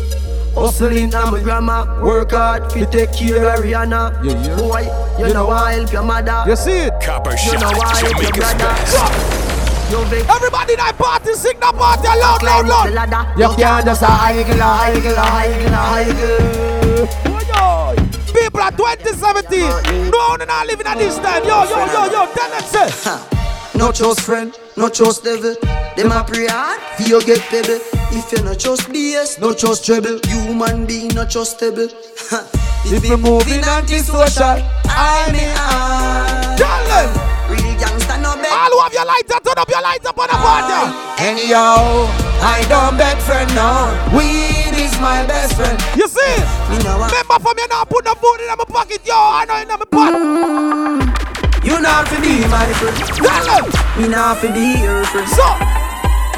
[0.54, 1.86] Hustling on my grandma.
[2.02, 4.22] Work hard fi take care of Rihanna.
[4.24, 4.56] Yeah, yeah.
[4.56, 4.82] Boy,
[5.18, 6.44] you know I help your mother.
[6.46, 6.92] You see it?
[7.02, 8.58] Copper You know Shot, I help your Jamaica's brother.
[8.58, 9.90] best.
[9.90, 13.10] You vex Everybody that party, sing that party loud, loud, climb up the loud.
[13.10, 13.40] ladder.
[13.40, 17.08] You can't just a higgle, a higgle, a higgle, a higgle.
[17.26, 18.32] Oh, yo.
[18.34, 20.10] People are 2017.
[20.10, 21.42] No, no, not living at this time.
[21.44, 22.26] Yo, yo, yo, yo.
[22.34, 23.39] Tell them, say.
[23.74, 25.54] No trust friend, no trust devil.
[25.96, 27.80] Them a pray hard, for you get pebble.
[28.12, 30.18] If you no trust BS, no trust trouble.
[30.26, 31.88] Human being no trustable.
[32.82, 34.56] If you moving anti-social,
[34.88, 35.54] I'm in.
[36.56, 37.10] Tell them.
[37.50, 38.50] Real gangster no bet.
[38.50, 40.42] All who have your lights up, turn up your lights up on the ah.
[40.48, 41.28] party.
[41.28, 42.08] Anyhow,
[42.40, 43.92] I don't beg friend now.
[44.16, 45.76] Weed is my best friend.
[45.94, 46.36] You see?
[46.70, 49.14] Me Remember from you now, put the food in my pocket, yo.
[49.14, 50.14] I know in my pot.
[50.14, 51.29] Mm.
[51.62, 52.96] You not for be my friend.
[52.96, 53.66] Tell.
[54.00, 55.28] Me not fi be your friend.
[55.28, 55.44] So,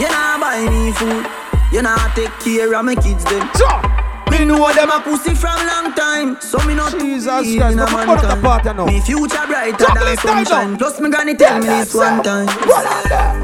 [0.02, 1.26] You nah buy me food.
[1.72, 3.48] You nah take care of my kids them.
[3.54, 3.68] so.
[4.30, 8.08] Me know them a pussy from long time, so me not Jesus Christ, but man
[8.08, 8.40] the time.
[8.42, 8.86] party now.
[8.86, 10.76] Me future brighter Juggle than sunshine.
[10.78, 12.46] Plus me granny tell me this one time.
[12.66, 13.34] What on there?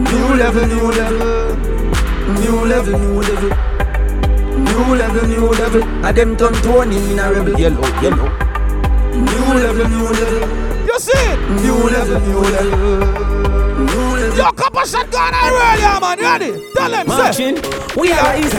[0.00, 1.56] New level, new level,
[2.40, 3.50] new level, new level,
[4.56, 6.06] new level, new level.
[6.06, 7.58] A them turn Tony in a rebel.
[7.58, 8.28] Yellow, yellow.
[9.12, 10.65] New level, new level,
[10.96, 11.38] You see it?
[11.60, 13.45] new level, new level.
[14.36, 16.18] Yo, couple shot gone earlier, man.
[16.18, 16.72] You ready?
[16.76, 17.06] Tell them.
[17.08, 17.54] Marching,
[17.96, 18.58] we are easy.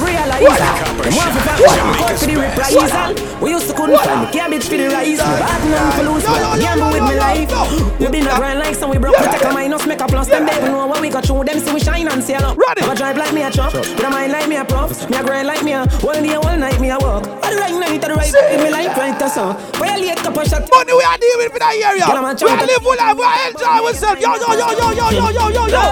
[0.00, 0.58] Realize What?
[0.58, 1.78] Them want to fight What?
[1.78, 3.40] one out for the reprisal.
[3.44, 5.18] We used to couldn't find the cabbage for the rice.
[5.20, 7.52] Bad man for lose, yo, gamble with me life.
[8.00, 9.20] We been a grind like some we broke.
[9.20, 10.28] We take a minus, make a plus.
[10.28, 11.44] Them baby know what we got through.
[11.44, 12.56] Them see we shine and sail up.
[12.56, 12.82] Ready?
[12.88, 15.10] I drive like me a truck, with a mind like me a prof.
[15.10, 17.28] Me a grind like me a one day, one night me a walk.
[17.28, 19.52] All the right night, all the right in me like right to so.
[19.78, 20.64] When I late couple shot.
[20.72, 22.06] Money we are dealing with in that area.
[22.08, 23.16] Get 'em and We chop live full life.
[23.18, 24.20] We enjoy ourselves.
[24.22, 25.82] Yo, yo, yo, yo, yo, yo, yo, yo, yo.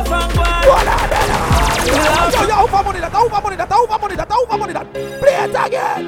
[0.67, 1.27] What on there?
[2.33, 3.13] Yo, yo, who for money that?
[3.13, 3.73] Who for money that?
[3.73, 4.31] Who for money that?
[4.31, 4.93] Who money that?
[5.21, 6.03] Play it again.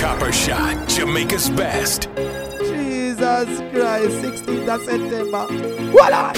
[0.00, 2.08] Copper Shot, Jamaica's best.
[2.58, 5.46] Jesus Christ, 16th of September.
[5.92, 6.34] What on?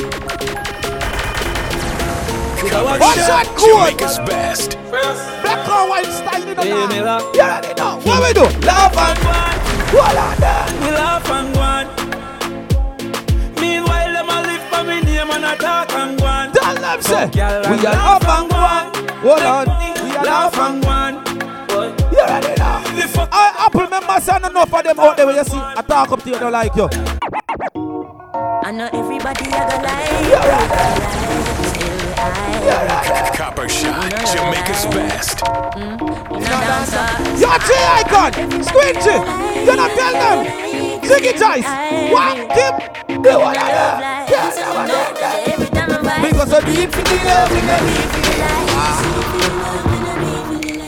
[2.58, 3.76] Copper One Shot, shot, cool.
[3.78, 4.76] Jamaica's best.
[4.90, 6.62] Black hardcore wine style, you know.
[6.62, 7.32] Yeah, me now.
[7.32, 8.00] You already know.
[8.04, 8.44] What we do?
[8.66, 9.56] Laugh and go on.
[9.94, 10.14] Hold.
[10.82, 11.86] We laugh and go on.
[13.60, 13.97] Meanwhile,
[15.38, 16.52] and a talk and go on.
[16.52, 18.92] Tell them, say, we are laugh up and go on.
[19.22, 19.66] Hold on.
[20.04, 21.14] We are Laugh laugh and go on.
[22.12, 23.28] You already know.
[23.30, 25.56] I Apple members and enough of them out there where you see.
[25.56, 26.88] I talk up to you, they like you.
[28.64, 30.08] I know everybody a go like
[33.34, 35.40] Copper Shot, Jamaica's best.
[37.38, 37.70] You're a J
[38.02, 38.32] icon.
[38.62, 39.16] Squinty.
[39.64, 40.87] You not tell them.
[41.08, 41.64] Ziggy Tice.
[42.12, 42.36] What?
[43.08, 43.60] Do what I
[44.28, 44.36] do.
[46.20, 48.68] Because of deep in the love, we got deep in the life.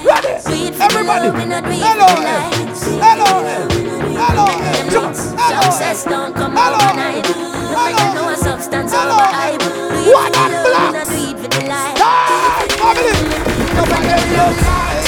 [0.04, 0.32] Ready?
[0.78, 1.28] Everybody.
[1.80, 2.10] Hello.
[3.00, 3.30] Hello.
[4.20, 4.46] Hello.
[5.40, 5.62] Hello.
[5.62, 7.26] Success don't come overnight.
[7.26, 9.62] You know a substance over hype.
[10.06, 11.08] What on blocks?
[11.08, 11.96] Do it for the life.
[11.96, 13.14] Hey, family.
[13.74, 14.99] Nobody else.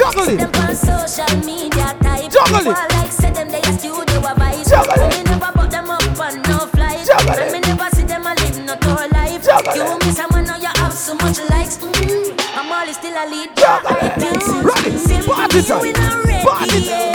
[0.00, 0.38] Juggle it.
[0.38, 2.30] them on social media type.
[2.32, 2.92] Juggle it.
[2.96, 4.66] Like say them they a studio a vibe.
[4.66, 5.12] Juggle it.
[5.12, 7.04] Me never put them up on no flight.
[7.06, 7.52] Juggle it.
[7.52, 9.44] me never see them a live no tour life.
[9.44, 10.06] Juggle You it.
[10.06, 11.76] miss someone now you have so much likes.
[11.76, 12.32] Mm.
[12.56, 13.54] I'm always still a lead.
[13.54, 14.16] Juggle it.
[14.64, 15.26] Ready?
[15.26, 16.46] Party time.
[16.46, 17.09] Party time.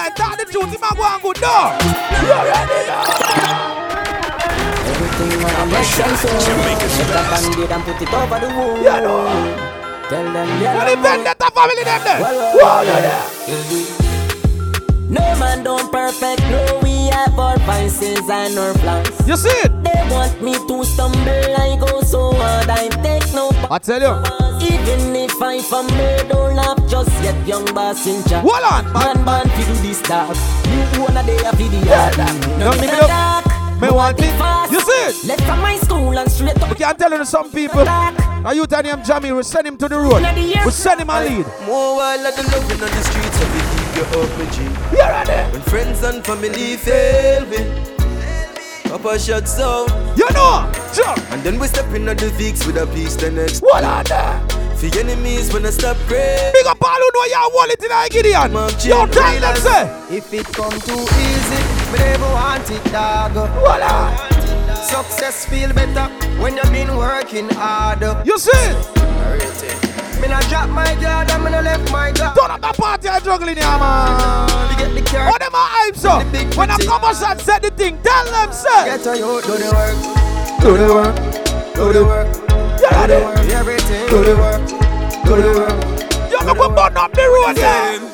[0.00, 0.08] Alkaline.
[0.10, 1.76] That the truth, a go and door.
[2.24, 3.04] You ready now?
[4.90, 6.28] Everything I make sense so
[7.28, 8.48] band-aid and put it over the
[9.00, 9.24] know.
[10.08, 10.64] Tell them the
[17.10, 19.72] have our vices and our plans You see it?
[19.84, 24.14] They want me to stumble I go so hard I take no I tell you.
[24.66, 29.24] Even if I fumble Don't laugh just yet young boss in charge Hold on, Man
[29.24, 30.36] man fi do this dog
[30.94, 31.80] You wanna day a video
[32.58, 33.08] No me me no look.
[33.08, 34.32] talk Me want it.
[34.38, 34.72] fast.
[34.72, 35.24] You see it?
[35.28, 37.84] Left from my school and straight up We can tell you some people.
[37.84, 40.20] Now you tell him Jamie, we send him to the road.
[40.64, 41.46] We send him a lead.
[41.66, 44.62] More while at the loving on the streets, so we keep you up, my G.
[44.92, 45.52] You ready?
[45.52, 47.58] When friends and family fail me,
[48.84, 49.88] Papa shuts out.
[50.16, 51.18] You know, jump.
[51.32, 53.60] And then we step in on the Vicks with a piece the next.
[53.60, 54.40] What are there?
[54.76, 56.52] For enemies when I stop praying.
[56.54, 58.52] Big up all who know your wallet in a Gideon.
[58.52, 60.16] Yo, tell them say.
[60.16, 61.60] If it come too easy,
[61.92, 63.32] me never want it, dog.
[63.60, 64.16] Voila.
[64.82, 66.08] Success feel better
[66.42, 68.26] when you've been working hard.
[68.26, 68.74] You see?
[70.20, 72.36] Me not drop my guard and me not left my guard.
[72.36, 74.76] Turn up the party and juggling here, man.
[74.78, 75.30] Get the car.
[75.30, 76.18] What them a hype so?
[76.58, 78.84] When I come and shot set the thing, tell them say.
[78.84, 80.20] Get a you do the work.
[80.60, 81.16] Do the work.
[81.74, 82.28] Do the work.
[82.80, 83.38] Yeah, Do the work.
[83.48, 84.08] Everything.
[84.08, 84.60] Do the work.
[85.24, 86.30] Do the work.
[86.30, 88.09] You make me burn up the road, yeah.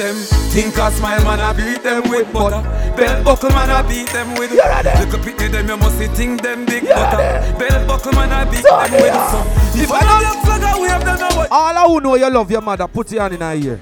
[0.00, 0.16] Them
[0.48, 2.62] think a smile man I beat them with butter.
[2.96, 4.50] Belt buckle man I beat them with.
[4.50, 4.88] You ready?
[4.98, 7.18] Look up at them you must see think them big You butter.
[7.18, 7.58] ready?
[7.58, 9.02] Belt buckle man I beat So them there.
[9.02, 9.12] with.
[9.12, 11.52] So, if I know your flag we have done know what.
[11.52, 13.80] All who know you love your mother, put your hand in her ear.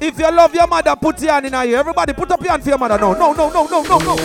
[0.00, 1.78] If you love your mother, put your hand in her ear.
[1.78, 2.98] Everybody, put up your hand for your mother.
[2.98, 4.16] No, no, no, no, no, no, no.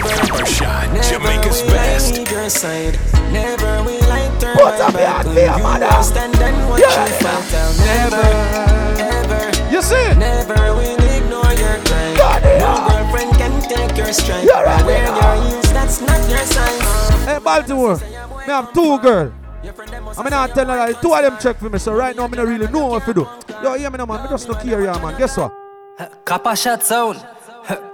[0.00, 2.16] Copper Shot, Jamaica's best.
[2.30, 2.98] your side.
[3.30, 5.62] Never will I turn Put up your back hand for your you.
[5.62, 5.86] mother.
[5.86, 7.06] I'll stand and watch Yeah.
[7.06, 7.84] you.
[7.84, 8.69] Never, ever,
[9.80, 12.18] You see never will ignore your grind.
[12.18, 12.60] God, yeah.
[12.60, 14.44] No girlfriend can take your strength.
[14.44, 15.36] You're right, Wear yeah.
[15.36, 17.24] your heels, that's not your size.
[17.24, 17.96] Hey, Baltimore.
[17.96, 19.32] Me have two girls.
[20.18, 22.24] I mean, I tell her that two of them check for me, so right now,
[22.24, 23.26] I don't really know what to do.
[23.62, 24.22] Yo, hear me now, man.
[24.22, 25.16] Me just no care, yeah, man.
[25.18, 25.54] Guess what?
[26.26, 27.24] Copper shot sound.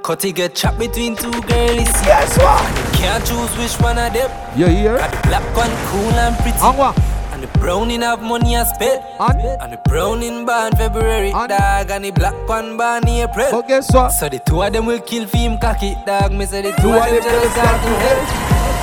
[0.03, 1.93] Cutty get trapped between two girlies.
[2.03, 2.95] Guess what?
[2.95, 4.59] Can't choose which one of them.
[4.59, 4.97] You hear?
[4.97, 6.59] And the black one cool and pretty.
[6.59, 7.16] And what?
[7.47, 9.05] The brown in have money I spent.
[9.21, 9.41] And?
[9.63, 11.31] And the brown in born February.
[11.31, 11.49] And?
[11.49, 13.49] Dog and the black one born April.
[13.53, 14.11] But guess what?
[14.11, 16.33] So the two of them will kill for him cocky dog.
[16.33, 18.23] Me say the two, Two of them just got to help.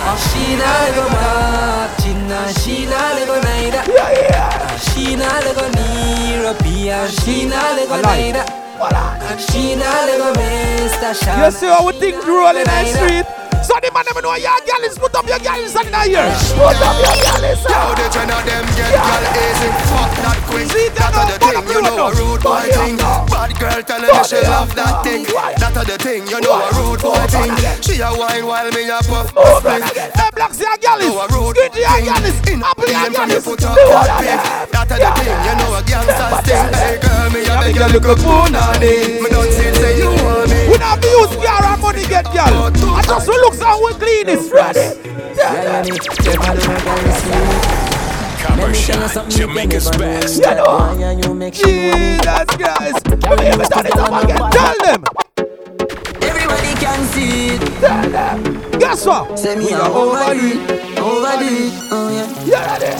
[0.03, 3.83] And she nah let go mark, she nah, she nah let go neither.
[3.91, 4.71] Yeah, yeah.
[4.71, 8.19] And she nah let go near up here, and she nah let go I like.
[8.19, 8.45] neither.
[9.27, 11.15] And she nah let go Mr.
[11.23, 11.45] Shah.
[11.45, 13.42] You see how things roll in the street?
[13.63, 16.01] So the man never know your girl is put up your girl is in the
[16.11, 16.27] ear.
[16.59, 20.39] Put up your girl is How the gen of them get girl easy Fuck that
[20.51, 22.95] quick See, That are the thing You know a rude boy Put thing.
[22.99, 25.23] Bad girl telling me she love that thing?
[25.23, 27.55] That are the thing You know a rude boy thing.
[27.79, 30.11] She a wine while me a puff on puff again.
[30.11, 31.07] Hey, black see your girl is.
[31.07, 32.35] know a rude Squidgy your girl is.
[32.51, 33.43] In Apple your DM girl is.
[33.47, 34.71] foot up that of.
[34.75, 37.75] That are the thing You know a gangster's thing Hey girl me a Yeah, beg
[37.79, 40.22] you look up on it Me don't say you
[40.83, 42.71] want me We not be use car and money get girl.
[42.95, 44.99] I just we look so we clean is ready.
[45.35, 45.97] Yeah, yeah, me.
[45.97, 47.93] Them a them a girl is sweet.
[48.43, 50.37] Copper Shot, Jamaica's best.
[50.37, 50.95] You know.
[51.51, 53.07] Jesus Christ.
[53.07, 54.51] Let me even turn it up again.
[54.51, 55.03] Tell them.
[56.21, 57.61] Everybody can see it.
[57.79, 58.79] Tell them.
[58.79, 59.39] Guess what?
[59.39, 61.73] Say me We a are overdo it, overdo it.
[61.91, 62.45] Oh yeah.
[62.45, 62.99] Yeah, there.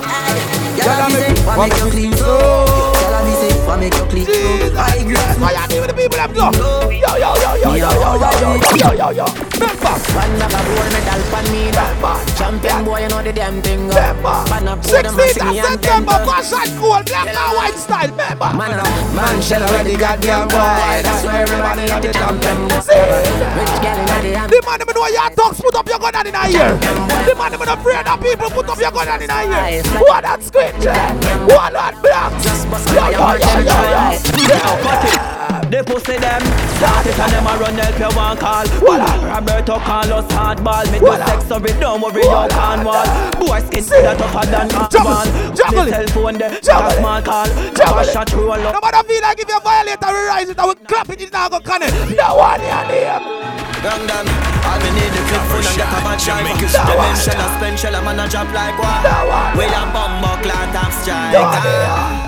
[0.78, 2.93] Y'all be say, what make you clean so?
[3.24, 4.32] Be say, what make you clean so?
[4.76, 5.16] I agree.
[5.40, 6.52] Why I deal with the people them go.
[6.92, 9.26] Yo, yo, yo, yo, yo, yo, yo, yo, yo, yo, yo.
[9.60, 9.96] Member.
[10.14, 12.16] One of a gold medal pan me Member.
[12.36, 13.90] Champion boy, you know the damn thing.
[13.92, 13.96] uh.
[13.96, 14.38] Member.
[14.52, 17.52] Man up for them, and 16th sing of me and September, fashion cool, black and
[17.58, 18.50] white style, member.
[18.54, 18.72] Man
[19.16, 21.00] man shell already goddamn boy.
[21.04, 22.58] That's why everybody love the champion.
[22.68, 24.50] Rich girl inna the hand.
[24.52, 26.76] The man them know your talks, put up your gun in a ear.
[26.76, 29.84] The man them not afraid of people, put up your gun in a ear.
[30.04, 30.94] What that squincher?
[31.48, 32.32] What that black?
[33.14, 35.04] Yo, yo, yo, yo, yo.
[35.70, 36.42] They pussy them.
[36.78, 38.66] Start it and them a run help you one call.
[38.66, 43.06] Roberto Carlos hardball Me do sex so it don't worry you can't wall
[43.40, 45.94] Boy skin that tougher than hardball Juggle The it.
[45.94, 46.98] cell phone there Juggle it.
[46.98, 47.46] small call.
[47.74, 48.14] Juggle it.
[48.14, 50.76] shot a No matter feel like if you violate and we rise it, I will
[50.76, 51.94] clap it, it's not gonna connect.
[52.18, 53.63] No one here, name.
[53.84, 54.24] Young Dan,
[54.64, 56.56] all me need is clip phone and get a bad driver.
[56.56, 59.04] Dimension a spend shell a man a drop like what?
[59.60, 61.36] We a bumbo clat and strike.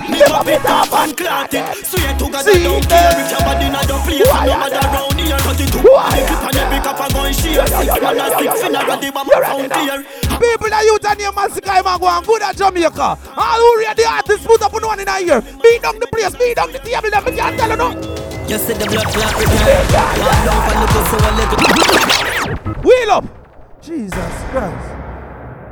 [0.04, 1.64] Me pop it up and clot it.
[1.80, 4.20] Swear to God I don't care if your body not the place.
[4.20, 7.64] No matter round here cut it to The clip and every cup a gun share.
[7.64, 10.00] Six man a six in a one round here
[10.36, 13.16] People that a name and Sky man go and good at Jamaica.
[13.32, 15.40] All who read the artists put up on one in a year.
[15.64, 18.35] Beat down the place, beat down the table, them me can't tell you no.
[18.48, 19.86] You see the blood clot return
[20.22, 23.24] One down from the pussy one little Wheel up.
[23.82, 24.86] Jesus Christ.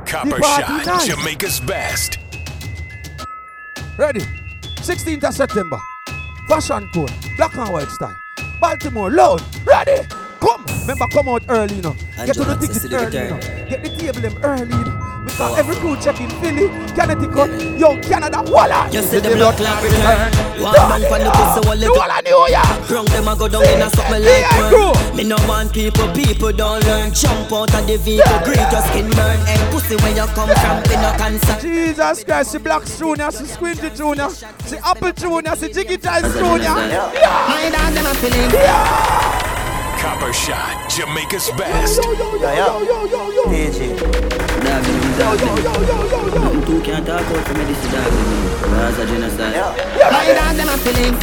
[0.05, 1.07] Copper The party Shot, nice.
[1.07, 2.19] Jamaica's best.
[3.97, 4.19] Ready?
[4.81, 5.79] 16th of September.
[6.49, 7.11] Fashion code.
[7.37, 8.17] Black and white style.
[8.59, 9.41] Baltimore, loud.
[9.65, 10.05] Ready?
[10.41, 10.65] Come.
[10.81, 11.95] Remember, come out early, you know.
[12.25, 13.39] Get to the Angela, tickets Cecily early, you know.
[13.69, 15.04] Get the table them early, you know.
[15.25, 17.49] Because every crew check in Philly, Connecticut,
[17.79, 18.87] yo, Canada, voila.
[18.91, 20.31] You see the blood clot return.
[20.61, 22.89] One down from the pussy one The little New York.
[22.89, 26.51] Wrong them a go down in a something like burn Me no want people, people
[26.53, 27.13] don't learn.
[27.13, 29.39] Jump out of the vehicle, greet your skin burn.
[29.49, 31.59] And pussy where you come from, we no concern.
[31.59, 36.61] Jesus Christ, see Black Junior, see Squinty Junior, see Apple Junior, see Jiggy Times Junior.
[36.61, 37.49] Yeah.
[37.49, 39.24] My dog them a feeling.
[40.05, 41.97] Copper Shot, Jamaica's best.
[41.97, 43.43] Yo, yo, yo, yo, yo, yo, yo.
[43.49, 45.49] DJ Dog me, dog me
[46.37, 48.21] Nothing two can't talk out for me, this is dog me
[48.69, 49.57] That's a genocide
[49.97, 51.17] My dog them a feeling.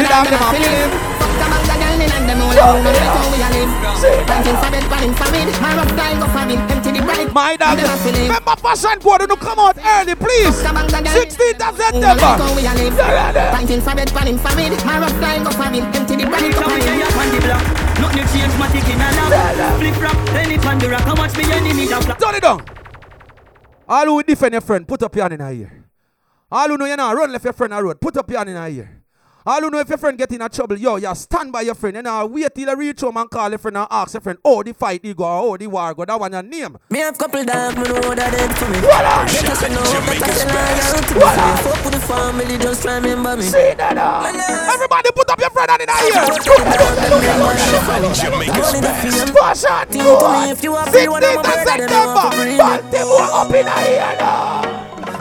[0.00, 0.88] Me dog them a feeling.
[1.20, 2.88] Fuck the bag of girl and them all alone.
[2.88, 3.72] And that's how we a live.
[4.24, 5.48] Panting for bed, panting for mid.
[5.60, 6.60] My rough style go for mid.
[6.72, 7.28] Empty the bright.
[7.36, 8.32] My dog, Them a feeling.
[8.32, 10.56] remember fashion code, don't come out early, please.
[10.56, 12.32] 16th of September.
[13.52, 14.72] Panting for bed, panting for mid.
[14.88, 15.84] My rough style go for mid.
[15.92, 16.48] Empty the bright.
[16.48, 17.89] Go for mid.
[18.00, 21.14] Nothing change, my tick in a lap Flip flop, then it on the rock How
[21.14, 22.64] much me enemy flop Turn it down.
[23.88, 25.84] All who defend your friend, put up your hand in a ear.
[26.52, 28.50] All who know you now run left your friend a road, put up your hand
[28.50, 28.99] in a ear.
[29.46, 31.74] All who know if your friend get in a trouble, yo, you stand by your
[31.74, 31.96] friend.
[31.96, 34.38] You know, wait till you reach home and call your friend and ask your friend,
[34.44, 36.04] oh, the fight he go, oh, the war go.
[36.04, 36.76] That one your name.
[36.90, 38.78] Me have couple dog, me know that them to me.
[38.84, 39.24] Voila.
[39.24, 41.20] Better say no, better say loyal to me.
[41.20, 41.56] Voila.
[41.56, 43.42] Fuck with the family, just remember me.
[43.44, 44.72] See that uh, now.
[44.74, 46.20] Everybody put up your friend hand in a ear.
[48.12, 49.32] Jamaica's best.
[49.32, 51.80] Fashion Think to me if you are free, what 16th I'm a of brother, then
[51.80, 52.12] you September.
[52.12, 52.58] want to bring me.
[52.60, 54.60] Baltimore up in a ear now.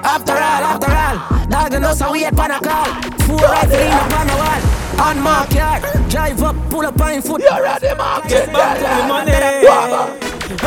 [0.03, 2.85] After all, after all, dog know so we had pan a call.
[3.27, 4.79] Four rifle in up on the wall.
[4.99, 7.41] On mark yard, drive up, pull up on foot.
[7.41, 9.31] You're ready, mark Get back to the money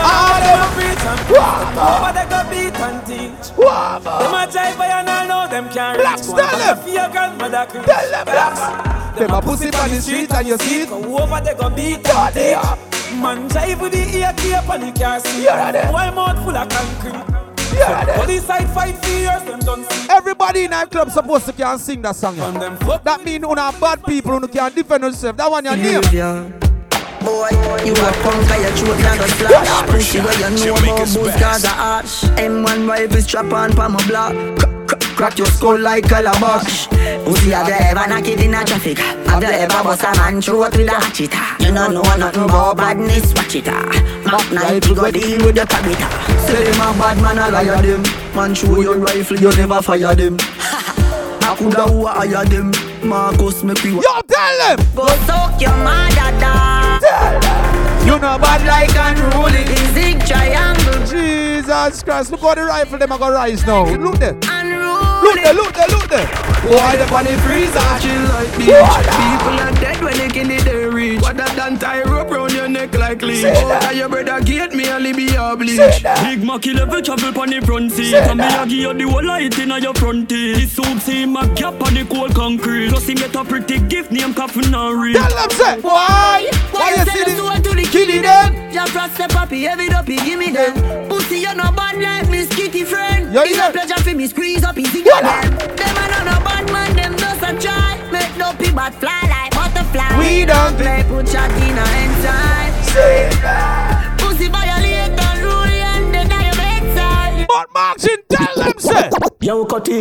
[0.01, 1.21] All them preach and
[1.77, 5.99] Over they go beat and teach Them a jive by and I know them can't
[5.99, 6.79] reach One tell them.
[6.79, 7.85] for your grandmother Chris.
[7.85, 9.19] Tell them, blacks.
[9.19, 10.91] Them a pussy on the street and you see it.
[10.91, 13.21] Over they go beat and teach.
[13.21, 15.93] Man jive with the ear cape and the car seat You're.
[15.93, 18.15] Boy mouth full of concrete You're.
[18.25, 22.03] Police side fight for them done see Everybody in our club supposed to can sing
[22.03, 22.37] that song.
[22.37, 22.61] From Yeah.
[22.61, 25.37] them fuck That mean una bad people who can defend yourself.
[25.37, 26.01] That one your name.
[27.23, 27.49] Boy,
[27.85, 31.17] you a punk, I a choke and a slash Pussy where you know about Jamaica's
[31.17, 31.41] booze best.
[31.43, 34.35] cause a ash M1 rifle strap on pa my block
[35.17, 36.89] Crack- crack- Crack your skull like calabash
[37.25, 40.41] Pussy have you ever knock it in a traffic Have you ever bust a man
[40.43, 41.33] throat with a hatchet?
[41.61, 43.89] You don't know nothing about badness, watch it ah
[44.25, 46.09] Mac 90 go deal with the pagita
[46.47, 48.03] Say them a bad man, I liar them
[48.35, 52.73] Man show your rifle, you never fire them I coulda who hire them
[53.05, 54.79] Marcus make we Yo, tell them.
[54.95, 57.03] Go suck your mother dog
[58.07, 59.65] You know bad like unruly.
[59.65, 62.31] The zig triangle Jesus Christ.
[62.31, 63.85] Look how the rifle them are gonna rise now.
[63.87, 64.37] Look there.
[65.33, 66.27] Look unruly there, there, there.
[66.77, 71.23] Why the funny freezer chill like beach People are dead when they can they reach.
[71.23, 72.31] What that done tie rope
[72.73, 76.03] neck like leech Oh, that your brother gate me a live baby, I bleach.
[76.23, 78.15] Big Macky level travel pon the front seat.
[78.15, 80.57] And me a give you the whole light inna your front teeth.
[80.57, 82.89] This soup see my gap on the cold concrete.
[82.91, 85.15] Plus him get a pretty gift named Caffeinary.
[85.15, 86.51] Tell them say, why?
[86.71, 87.63] Why you see this?
[87.63, 88.73] to the killing them?
[88.73, 91.09] Just trust the puppy, heavy dopey, give me them.
[91.09, 93.33] Pussy, you no bad like me skitty friend.
[93.33, 93.69] Yo, it's yeah.
[93.69, 95.23] a pleasure for me squeeze up easy again.
[95.77, 98.11] Them a no no bad man, them just a try.
[98.11, 99.42] Make no pee but fly like
[99.93, 100.19] butterfly.
[100.19, 102.73] We don't play, put shot in a inside.
[104.19, 107.47] Pussy violate and rule and then I your bedside.
[107.49, 109.11] But Martin, tell say.
[109.43, 109.99] Yo, Cutty,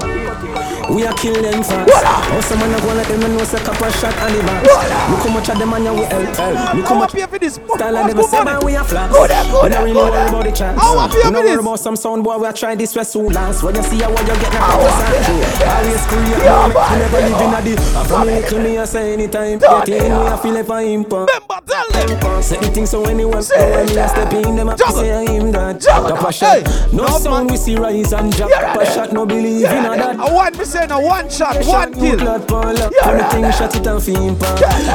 [0.94, 1.90] we are kill them fast.
[1.90, 4.62] Oh, some man a go like them know say couple shot and the back.
[5.10, 6.76] Look how much of them man you we help.
[6.76, 7.56] Look how much pay for this.
[7.56, 9.10] style and Good say man we a flat.
[9.12, 9.32] Good,
[9.64, 10.80] We not really worry about the chance.
[10.80, 11.66] How happy We you not with worry this?
[11.66, 13.64] about some sound boy we a try this soon last.
[13.64, 15.42] When you see how you get the practice and true.
[15.66, 16.70] Always create more.
[16.70, 18.06] We never live in a the.
[18.06, 19.58] From me little me a say anytime.
[19.58, 21.02] Get in we a feel like for him.
[21.02, 22.44] Remember, tell them.
[22.44, 23.42] Say the thing so anywhere.
[23.42, 25.82] When me a step in them a say him that.
[25.82, 26.94] Couple shot.
[26.94, 28.52] No sound we see rise and drop.
[28.72, 30.16] Couple shot no believe in a that.
[30.18, 32.18] I want me say no one shot, one kill.
[32.18, 32.72] Blood ball.
[32.72, 34.48] From the thing shot it and feel pa.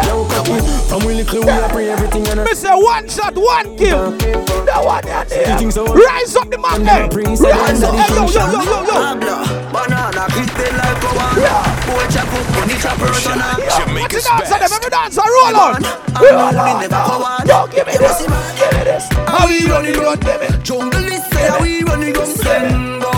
[0.08, 0.56] Yo, copy.
[0.88, 4.16] From we little we a pray everything and a Me say one shot, one kill.
[4.64, 5.24] That one there.
[5.28, 7.04] The Rise up the man there.
[7.12, 7.92] Rise up.
[8.00, 9.44] Hey, yo, yo, yo, yo, yo.
[9.68, 11.36] Banana, beat it like a one.
[11.84, 13.36] Boy, chop up, money chop person.
[13.36, 14.72] What's the dance of them?
[14.72, 15.84] Every dance, roll on.
[16.16, 17.44] Roll on.
[17.44, 18.24] Yo, give me this.
[18.24, 19.04] Give me this.
[19.28, 20.48] How we run it, run, give me.
[20.64, 22.26] Jungle is say how we run it down.
[22.26, 23.15] Send boy,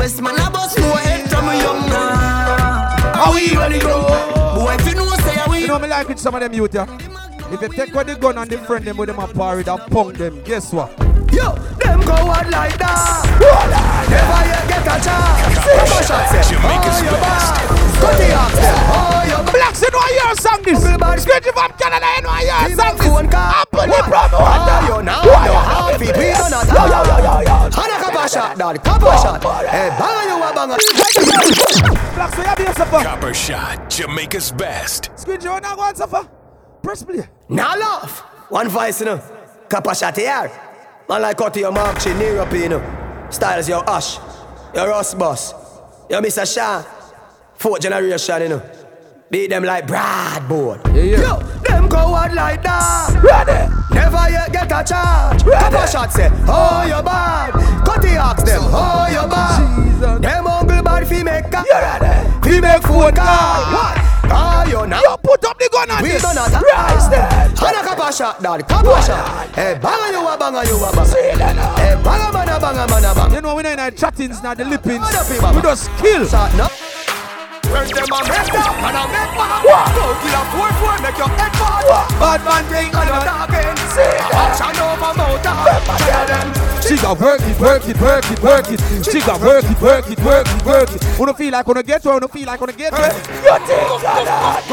[0.00, 2.16] West man a bus four head from a young man.
[3.20, 3.72] How we run.
[4.54, 6.54] Boy, if you know say how we You know me like with some of them
[6.54, 6.86] youth, yeah.
[7.52, 9.90] If you take out the gun and the friend them with them a parry, that
[9.90, 10.88] punk them, guess what?
[11.30, 11.52] Yo,
[11.84, 12.89] them go out like that.
[28.76, 29.66] Shot, dad, Copper Shot.
[29.66, 30.68] Hey, bang you a bang.
[32.14, 32.90] Blacks, so you be yourself.
[33.02, 35.10] Copper Shot, Jamaica's best.
[35.16, 36.28] Scratchy, you now go and suffer.
[36.82, 37.28] Press play.
[37.48, 38.20] Now laugh.
[38.48, 39.22] One voice, you know.
[39.68, 40.50] Copper Shot here.
[41.08, 43.26] Man like cut your mark, chin near up, you know.
[43.30, 44.18] Styles your Ash,
[44.74, 45.52] your Ross Boss,
[46.08, 46.46] your Mr.
[46.52, 46.84] Sean.
[47.54, 48.62] Fourth generation, you know.
[49.30, 50.80] Beat them like Brad boy.
[50.92, 51.20] Yeah, yeah.
[51.20, 51.59] Yo,
[51.90, 53.10] go out like that.
[53.20, 53.66] Ready.
[53.92, 55.42] Never yet get a charge.
[55.42, 57.52] Couple shots say, oh you bad.
[57.84, 58.14] Cut the
[58.46, 60.22] them, oh you bad.
[60.22, 61.60] Them uncle bad fi make a.
[61.66, 62.14] You ready?
[62.46, 63.60] Fi make phone call.
[63.74, 63.98] What?
[64.32, 65.02] Oh you now.
[65.02, 66.22] Yo, put up the gun on We this.
[66.22, 66.62] done that.
[66.62, 67.26] Rise there.
[67.58, 68.62] Hana Copper Shot, dad.
[68.68, 69.50] Copper Shot.
[69.54, 71.10] Hey, banga you a banga you a banga.
[71.10, 73.34] Hey, banga man a banga man a banga.
[73.34, 75.00] You know we not in our chattings, not the lippings.
[75.00, 75.56] What up, Baba?
[75.56, 76.26] We just kill.
[76.28, 76.68] Shot no.
[77.70, 79.62] When them a make up and a make man
[79.94, 81.86] Go kill a four four make your head fall
[82.18, 82.90] Bad man thing.
[82.90, 83.78] And you're talking
[84.34, 86.46] Action over mouth Tell them
[86.82, 88.80] She got work it, work it, work it, work it.
[89.06, 91.18] She got work it, work it, work it, work it.
[91.18, 92.98] Wanna feel like wanna get to, wanna feel like wanna get to.
[92.98, 94.70] You think that?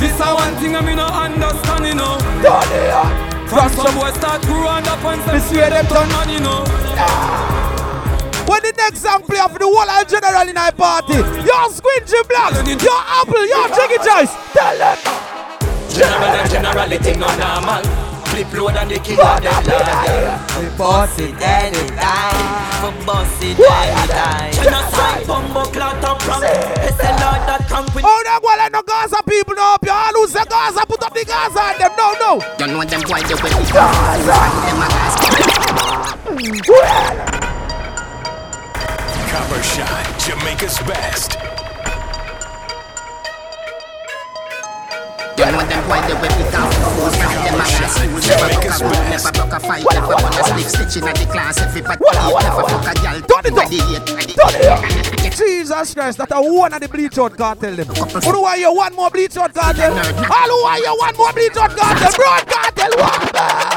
[0.00, 2.18] This a one thing I me no understand, you know.
[3.46, 6.08] From some boy start growing up and This way them done.
[6.10, 6.64] money, you know.
[6.96, 7.61] Ah.
[8.52, 12.20] When the next song play for the whole of general in our party, your squinty
[12.28, 14.28] black, your apple, your jiggy choice.
[14.52, 15.00] Tell them.
[15.88, 17.80] General and generality no normal.
[18.28, 20.36] Flip load and the king of them ladder.
[20.60, 22.36] We boss it anytime.
[22.84, 24.52] We boss it anytime.
[24.52, 26.44] Genocide, bumbo clout up from.
[26.44, 28.04] It's the Lord that come with.
[28.04, 29.80] Oh, that one let no Gaza people know up.
[29.80, 31.96] You all lose the Gaza, put up the Gaza on them.
[31.96, 32.44] No, no.
[32.60, 34.36] You know them boy they will be Gaza.
[39.32, 41.32] Copper Shot, Jamaica's best.
[45.38, 46.68] You know them boy they will be down.
[47.00, 48.28] Most of them are ass fools.
[48.28, 51.24] Never broke a road, never broke a fight, never won a stick stitching at the
[51.32, 51.56] class.
[51.62, 53.20] Everybody never fuck a girl.
[53.24, 53.58] Turn it up.
[53.58, 54.34] Ready yet, ready.
[55.32, 57.86] Jesus Christ, that a one of the bleach out cartel them.
[57.88, 59.92] Who do I hear one more bleach out cartel?
[59.92, 62.12] All who I hear one more bleach out cartel?
[62.12, 63.71] Broad cartel, one.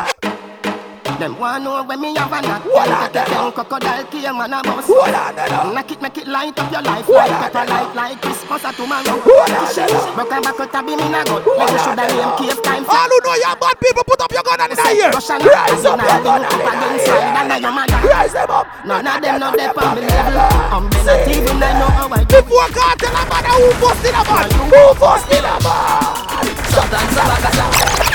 [1.16, 4.36] Them want know when me have a knock Hold on, Take a young crocodile came
[4.36, 5.74] and a bus Hold on, then.
[5.74, 8.74] Knock it, make it light up your life Hold Like pepper light like Christmas or
[8.76, 9.88] tomorrow Hold on, then.
[10.12, 12.84] Broke a back out a beam in a gut Like you shoulda name cave time
[12.84, 15.12] All who know you're bad people, put up your gun and in the ear.
[15.16, 17.32] Rise up your gun and in the ear.
[17.48, 18.68] and your mother Rise them up.
[18.84, 20.36] None of them know they on me level
[20.68, 24.22] I'm better even I know how I do Vybz Kartel a man, who busted a
[24.28, 24.48] man?
[24.68, 26.46] Who busted a man?
[26.76, 28.15] Sometimes I'm a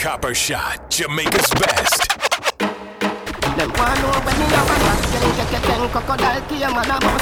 [0.00, 2.08] Copper Shot, Jamaica's best.
[2.58, 4.96] Them want know when me a one back.
[5.12, 7.20] Then get get ten crocodile came and a bus.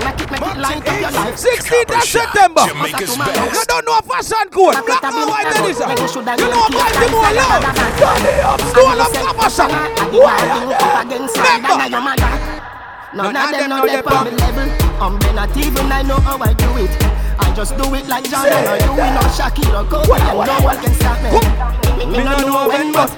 [0.00, 1.36] Make it make it light up your life.
[1.36, 2.64] 16th of September.
[2.64, 4.80] Jamaica's best You don't know fashion code.
[4.86, 5.84] Black and white Elisa.
[5.84, 7.60] You know Baltimore love.
[8.72, 9.68] Stone of Kabasha.
[13.12, 14.64] None of them know they on the level.
[14.96, 17.21] I'm not even I know how I do it.
[17.38, 20.94] I just do it like Jordan or you, no Shakira, Kobe, and no one can
[20.94, 21.30] stop me.
[22.06, 23.10] Me no know when, but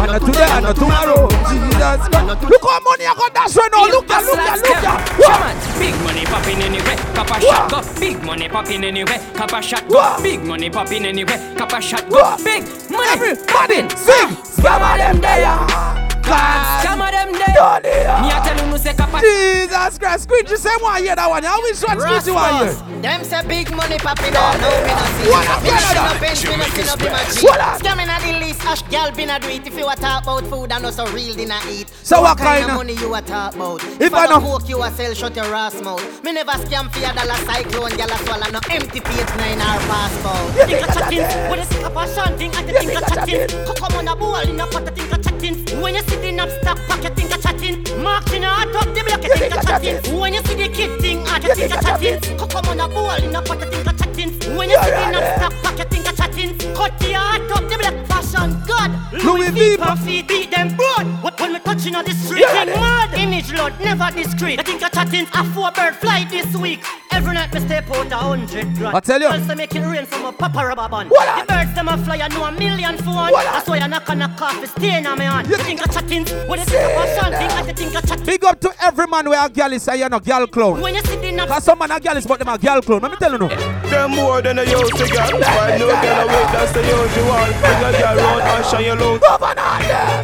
[0.00, 1.28] And not today and not tomorrow.
[1.50, 2.42] Jesus Christ.
[2.48, 3.86] Look how money I got that right now.
[3.86, 5.78] Look at, look at, look at.
[5.78, 8.00] Big money popping anywhere, a shot go.
[8.00, 10.22] Big money popping anywhere, a shot go.
[10.22, 12.36] Big money popping anywhere, a shot go.
[12.44, 14.36] Big money Everybody sing.
[14.60, 15.99] Of them there.
[16.24, 18.20] Scam of them there.
[18.22, 20.24] Me a tell you no say cup a Jesus Christ.
[20.24, 21.42] Squeegee say one year that one.
[21.42, 22.74] How which one Squeegee one year?
[23.00, 26.14] Them say big money popping out, no me not see What up, not Canada?
[26.14, 27.44] no bench, me not see no be my cheap.
[27.48, 27.80] What up?
[27.80, 29.66] Scamming at the list, ash gal been a do it.
[29.66, 31.88] If you a talk about food and also real dinner eat.
[32.04, 33.82] So what kind of money you a talk about?
[34.00, 36.22] If I I know- no poke you a sell, shut your ass mouth.
[36.22, 39.80] Me never scam for a dollar cyclone, gal a swallow no empty page nine hour
[39.88, 40.68] passport.
[40.68, 43.64] Think a chatting, when you see a passion thing, I think a chatting.
[43.74, 45.80] Come on a ball in a pot, I think a chatting.
[45.80, 48.02] When you see the knapsack pack, you think a chatting.
[48.02, 50.18] Mark in a hot top, the block, you think a chatting.
[50.18, 52.38] When you see the kid thing, I you think a chatting.
[52.38, 54.30] Come on a ball in a I think a chatting.
[54.56, 56.50] When you see the knapsack pack, you think a chatting.
[56.74, 58.90] Cut the hot top, the black fashion god.
[59.12, 59.76] Louis V.
[60.04, 61.06] feet beat them broad.
[61.22, 63.14] What when we touching on the street, mad.
[63.14, 64.58] Image load, never discreet.
[64.58, 65.26] I think a chatting.
[65.34, 66.84] A four bird fly this week.
[67.20, 68.96] Every night me step out a hundred grand.
[68.96, 69.28] I tell you.
[69.28, 71.10] Also make it rain from a papa rubber band.
[71.10, 73.32] The birds them a fly, I know a million for one.
[73.34, 75.46] That's why I knock on a coffee stain on my hand.
[75.50, 76.24] You think a chatting?
[76.48, 78.24] When you see a passion thing, I think a chatting.
[78.24, 80.80] Big up to every man where a girl is say you're no girl clown.
[80.80, 83.02] When you see the Cause some man a girl is but them a girl clown.
[83.02, 83.48] Let me tell you no.
[83.48, 85.34] Them more than a used to get.
[85.34, 87.44] Why no girl away, that's the usual.
[87.60, 89.20] Bring a girl round and shine your load.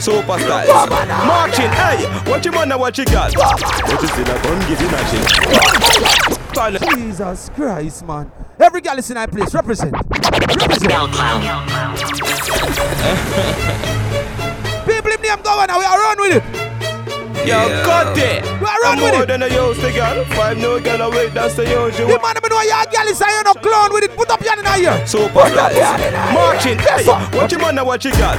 [0.01, 0.89] Super styles.
[1.29, 3.37] Marching, hey, what you man and what you got?
[3.37, 6.26] What you see that gun giving a shit.
[6.57, 8.33] Jesus Christ, man.
[8.59, 9.53] Every girl is in that place.
[9.53, 9.93] Represent.
[9.93, 10.91] Represent.
[14.87, 15.79] People in name going now.
[15.79, 16.45] We are run with it.
[17.47, 18.43] Yo, cut it.
[18.43, 19.29] We are run I'm with more it.
[19.29, 20.27] than a used to get.
[20.33, 22.09] Five no girl away, that's the usual.
[22.09, 24.17] The man me know your girl is say you no clown with it.
[24.17, 25.07] Put up your hand in the ear.
[25.07, 25.77] Super styles.
[26.33, 27.05] Marching, hey,
[27.37, 28.39] what you man and what you got?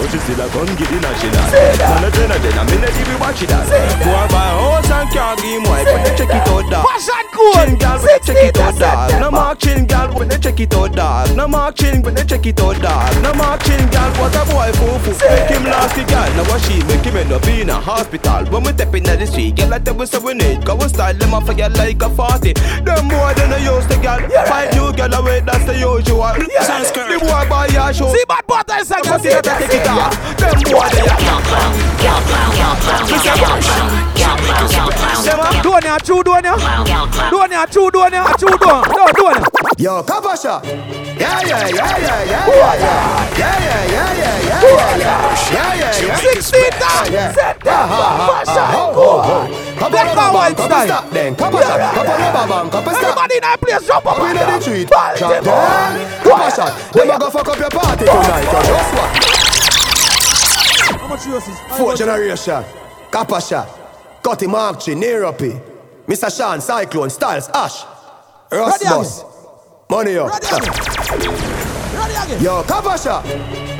[0.00, 1.52] What you see that gun a shit at?
[1.76, 3.68] Man a ten a ten, a minute if you watch it at.
[4.00, 6.88] Boy buy a house and can't give wife, but they check it out dog.
[6.88, 7.50] Fashion cool.
[7.60, 9.20] Chin gal when they check it out dog.
[9.20, 11.36] No mark chin gal when they check it out dog.
[11.36, 13.22] No mark chin when they check it out dog.
[13.22, 15.28] No mark chin gal what a boy foo foo.
[15.28, 16.30] Make him last the gal.
[16.32, 18.46] Now what she make him end up in a hospital.
[18.46, 20.64] When we step in the street, get like that we say we need.
[20.64, 22.54] Go and style them off get like a party.
[22.54, 24.20] Them more than a used to gal.
[24.48, 26.32] Five new gal away, that's the usual.
[26.40, 28.08] The boy buy a show.
[28.14, 30.14] See bad butter is Come on, see that I take it off.
[30.36, 31.20] Them boy they a
[35.62, 36.56] Doing ya, true doing ya.
[37.30, 38.82] Doing ya, true doing ya, true doing.
[38.96, 39.48] No, doing ya.
[39.78, 40.60] Yo, Kabasha.
[41.20, 43.30] Yeah, yeah, yeah, yeah, yeah, yeah, yeah.
[43.36, 45.50] Yeah, yeah, yeah, yeah, yeah, yeah, yeah.
[45.52, 46.16] Yeah, yeah, yeah.
[46.16, 47.12] 16 down.
[47.12, 47.32] Yeah.
[47.32, 47.86] September.
[48.44, 49.04] Fashion Ho, cool.
[49.04, 49.48] ho, ho.
[49.74, 50.86] Couple Black rubber and white band, couple style.
[50.86, 51.34] stop then.
[51.36, 51.74] Kabasha.
[51.92, 53.02] Couple rubber band, couple stop.
[53.02, 54.84] Everybody in that place, jump up and inna the.
[54.88, 55.40] Baltimore.
[55.40, 55.92] Drop down.
[56.24, 56.92] Kabasha.
[56.92, 58.48] Them a go fuck up your party tonight.
[58.64, 59.39] Just what?
[61.20, 61.60] How much yours is?
[61.76, 62.64] Fourth generation.
[63.10, 63.68] Kapasha.
[64.22, 65.60] Cutty Mark Tree, Neropi.
[66.06, 66.34] Mr.
[66.34, 67.84] Sean, Cyclone, Styles, Ash.
[68.50, 69.24] Rustbus.
[69.90, 70.30] Money up.
[72.40, 73.22] Yo, Kapasha.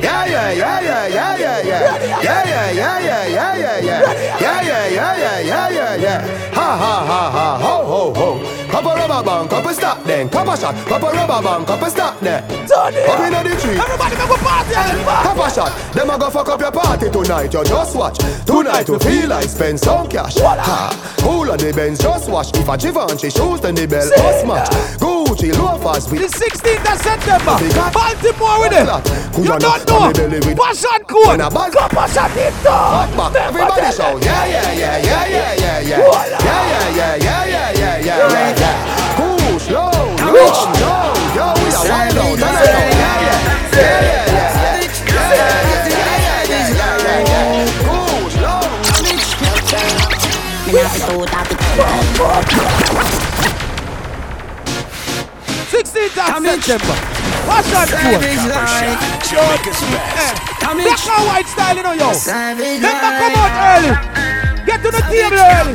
[0.01, 2.21] Yeah, yeah, yeah, yeah, yeah, yeah, yeah.
[2.21, 4.39] Yeah, yeah, yeah, yeah, yeah, yeah, yeah.
[4.39, 6.53] Yeah, yeah, yeah, yeah, yeah, yeah, yeah.
[6.53, 8.60] Ha, ha, ha, ha, ho, ho, ho.
[8.71, 10.29] Pop a rubber band, up a stop then.
[10.29, 12.41] Pop a shot, pop a rubber band, up a stop then.
[12.67, 12.95] Done.
[13.09, 13.75] Up inna the tree.
[13.77, 14.73] Everybody make a party.
[15.03, 15.93] Pop a shot.
[15.93, 17.53] Them a go fuck up your party tonight.
[17.53, 18.17] You just watch.
[18.45, 20.35] Tonight you feel like spend some cash.
[20.35, 20.63] Voila.
[20.63, 21.15] Ha.
[21.19, 22.55] Cool on the Benz, just watch.
[22.55, 24.69] If a Givenchy shoes, then the bell us match.
[24.97, 26.05] Gucci loafers.
[26.07, 27.59] The 16th of September.
[27.91, 28.87] Baltimore with it.
[29.37, 30.11] You don't know.
[30.55, 31.37] Passion code.
[31.37, 33.35] Go shot, it's down.
[33.35, 34.23] Everybody shout.
[34.23, 35.97] Yeah, yeah, yeah, yeah, yeah, yeah, yeah.
[36.01, 38.60] Yeah, yeah, yeah, yeah, yeah, yeah, yeah.
[38.61, 38.65] 在
[39.17, 39.19] 鼓
[39.73, 39.81] 楼
[40.31, 40.69] 路口，
[41.35, 41.39] 有
[41.71, 42.69] 要歪楼的人。
[55.71, 56.95] Sixteenth of September.
[57.47, 58.19] Watch that tour.
[60.83, 62.07] That's how white style, you know, yo.
[62.11, 63.91] Let me come out early.
[64.65, 65.73] Get to the table early.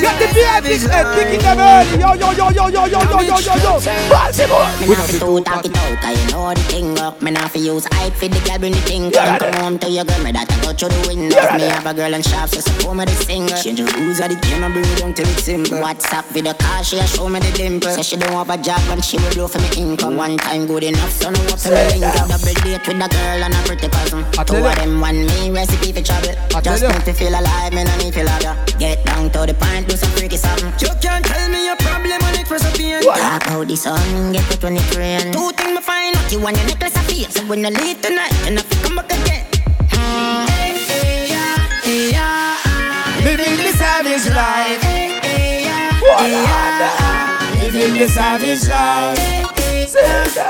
[0.00, 2.00] Get the beer dick and dick in them early.
[2.00, 3.72] Yo, yo, yo, yo, yo, yo, yo, yo, yo, yo.
[4.08, 4.68] Baltimore.
[4.80, 7.20] Me not fi talk it out, cause you know the thing up.
[7.22, 9.10] Me not fi use hype for the girl bring the thing.
[9.10, 11.36] Come come home to your girl, me that I go through the window.
[11.56, 13.56] Me have a girl and shop, so support me the singer.
[13.56, 15.78] Change the rules of the game and bring it down till it's simple.
[15.78, 17.90] WhatsApp video call, she a show me the dimple.
[17.90, 20.16] Say she don't have a job and she will blow for me income.
[20.16, 22.28] One time good enough, so no up for me link up.
[22.28, 24.24] Double date with a girl and a pretty cousin.
[24.46, 26.34] Two of them want me recipe for trouble.
[26.62, 28.54] Just need to feel alive, me no need to love ya.
[28.78, 30.72] Get down to the point, do some freaky something.
[30.80, 33.00] You can't tell me your problem when it first appear.
[33.00, 35.32] Talk about the sun, get it when it rain.
[35.32, 37.28] Two things me find out, you want your necklace of fear.
[37.30, 39.44] So when I leave tonight, and if you come back again.
[39.90, 43.24] Hey, hey, yeah, hey, yeah.
[43.24, 44.82] Living the savage life.
[44.82, 47.62] Hey, hey, yeah, What hey, yeah.
[47.62, 49.18] Living the savage life.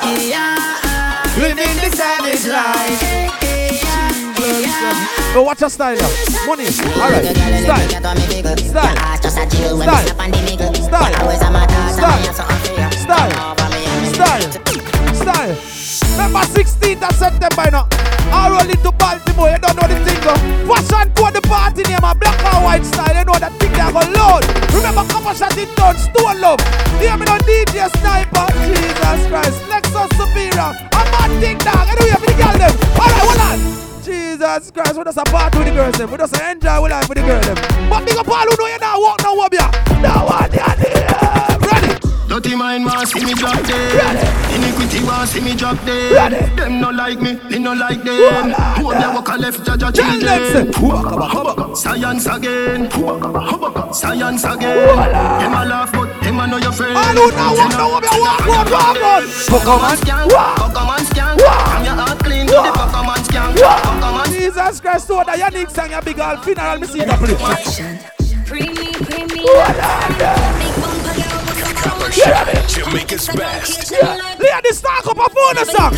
[0.02, 1.36] Hey, yeah.
[1.38, 3.32] Living the savage life.
[4.42, 6.10] Go watch your style now.
[6.46, 6.66] Money.
[6.98, 7.24] Alright.
[7.62, 7.88] Style.
[7.88, 8.26] Style.
[8.82, 9.22] Style.
[9.22, 10.02] Style.
[12.92, 13.30] Style.
[14.12, 14.52] Style.
[15.14, 15.56] Style.
[16.12, 17.86] Remember 16th of September, you know.
[18.34, 20.34] I roll into Baltimore, you don't know the thing, go.
[20.66, 23.78] Fashion code the party name, a black and white style, you know that thing they
[23.78, 24.42] go load.
[24.74, 26.60] Remember, Copper Shot in town, Stone Love.
[26.98, 30.74] Hear me no DJ Sniper, Jesus Christ, Lexus Superior.
[30.92, 32.74] I'm a thing dog, you know you for the girl them.
[32.98, 33.91] Alright, hold on.
[34.42, 36.10] Jesus Christ, we just a party with the girls them.
[36.10, 37.54] We just enjoy with life with the girls them.
[37.88, 39.70] But big up all who know you now walk now ya.
[40.02, 41.06] Now what they there.
[41.62, 41.94] Ready?
[42.26, 44.18] Dirty mind want see me drop dead.
[44.50, 46.58] Iniquity want see me drop dead.
[46.58, 48.50] Them no like me, me no like them.
[48.82, 50.72] Who they walk a left, judge a children.
[51.76, 52.90] Science again.
[53.94, 54.96] Science again.
[55.38, 56.96] Them a laugh, but him and your friend.
[56.96, 59.24] I don't know what no woman walk, walk, walk, walk.
[59.52, 61.36] Pokemon scan, Pokemon scan.
[61.44, 63.52] I'm your heart clean with Pokemon scan.
[63.52, 64.26] Pokemon.
[64.32, 67.36] Jesus Christ, so that your next song, big old funeral, me see you play.
[68.48, 69.44] Bring me, bring me.
[72.64, 73.92] Jamaica's best.
[73.92, 74.16] Yeah.
[74.40, 75.92] Lay the stock up a phone song.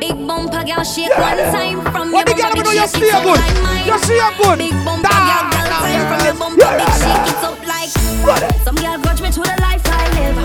[0.00, 3.24] Big bumper girl shake yeah, one time from what your bum big shake it up
[3.24, 3.86] like mine.
[3.86, 4.58] You see her good.
[4.58, 6.66] Big bumper girl girlfriend from your bum big
[6.98, 10.36] shake it up like Some girl grudge me to the life I live.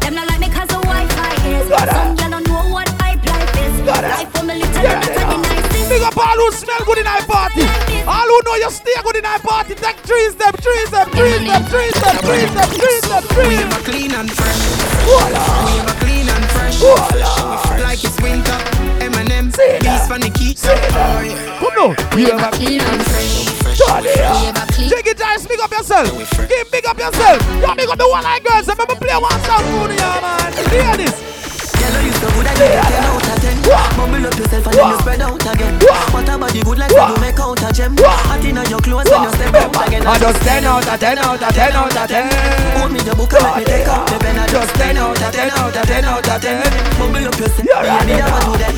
[0.00, 1.68] Them not like me cause the Wi-Fi is.
[1.68, 5.14] Some girl don't know what hype life is Life for me little and that's the
[5.14, 5.21] nicest
[5.88, 7.62] Big up all who smell good in our party.
[8.06, 9.74] All who know you stay good in our party.
[9.74, 13.70] Take trees them, trees them, trees them, trees them, trees them, trees them, trees them.
[13.84, 14.60] clean and fresh.
[15.04, 16.80] We ever clean and fresh.
[17.82, 18.58] Like it's winter.
[19.04, 20.54] Eminem, beast from the key.
[20.64, 21.58] Oh, yeah.
[21.58, 22.16] Come now.
[22.16, 23.52] We ever clean and fresh.
[24.88, 26.08] Take it, Giants, big up yourself.
[26.48, 27.42] Give big up yourself.
[27.60, 28.68] You big up the one like girls.
[28.68, 30.52] Remember, play one song for you, man.
[30.70, 31.16] Hear this.
[31.80, 33.21] Yellow, you so good, I give you
[33.62, 33.96] 10 out of 10.
[33.96, 35.74] Bubble up yourself and then you spread out again.
[36.12, 37.96] What about the good like when you make out a gem?
[37.98, 40.06] Hot in your clothes when you step out again.
[40.06, 42.78] I just 10 out of 10 out of 10 out of 10.
[42.78, 44.38] Hold me the book and let me take out the pen.
[44.38, 46.62] I just 10 out of 10 out of 10 out of 10.
[46.98, 48.74] Bubble up yourself, baby, never do that.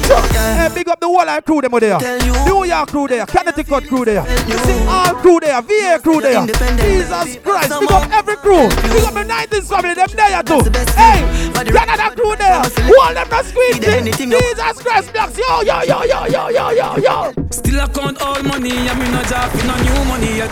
[0.54, 1.98] Hey, big up the whole crew them over there.
[2.44, 4.24] New York crew there, Connecticut crew there.
[4.46, 6.46] You see all crew there, VA crew there.
[6.46, 8.68] Jesus Christ, big up every crew.
[8.68, 10.60] Big up the 19th family, them there too.
[10.94, 11.24] Hey,
[11.72, 12.62] Canada crew there.
[12.62, 14.12] All them not squeezing.
[14.12, 17.32] Jesus Christ, blacks, yo, yo, yo, yo, yo, yo, yo, yo.
[17.50, 20.50] Still I count all money, I mean no job, no new money yet.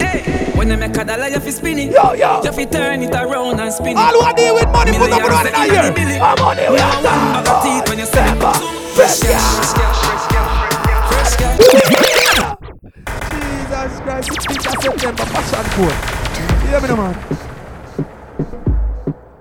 [0.00, 1.92] Hey, when I make a dollar, you fi spin it.
[1.92, 2.42] Yo, yo.
[2.42, 3.96] You fi turn it around and spin it.
[3.96, 5.54] All who deal with money, put up money in
[6.08, 6.22] here.
[6.22, 8.40] I'm on we are I got teeth when you see me.
[8.94, 10.00] Fresh cash, fresh cash,
[11.08, 11.58] fresh cash.
[13.30, 15.98] Jesus Christ, 16th of September, fashion code.
[16.68, 17.49] Hear me man.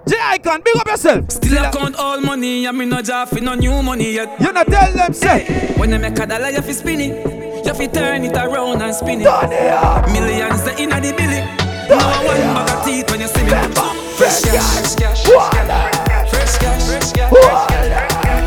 [0.09, 1.29] J-Icon, big up yourself.
[1.31, 4.41] Still I count all money, I mean no job, fi no new money yet.
[4.41, 5.43] You not tell them, say.
[5.43, 7.65] Hey, when I make a dollar, you fi spin it.
[7.65, 9.25] You fi turn it around and spin it.
[9.25, 10.07] Turn it up.
[10.09, 11.45] Millions the inna the billy.
[11.89, 13.49] No one bag of teeth when you see me.
[13.49, 17.29] Fresh cash, fresh cash, fresh cash, fresh cash, fresh cash,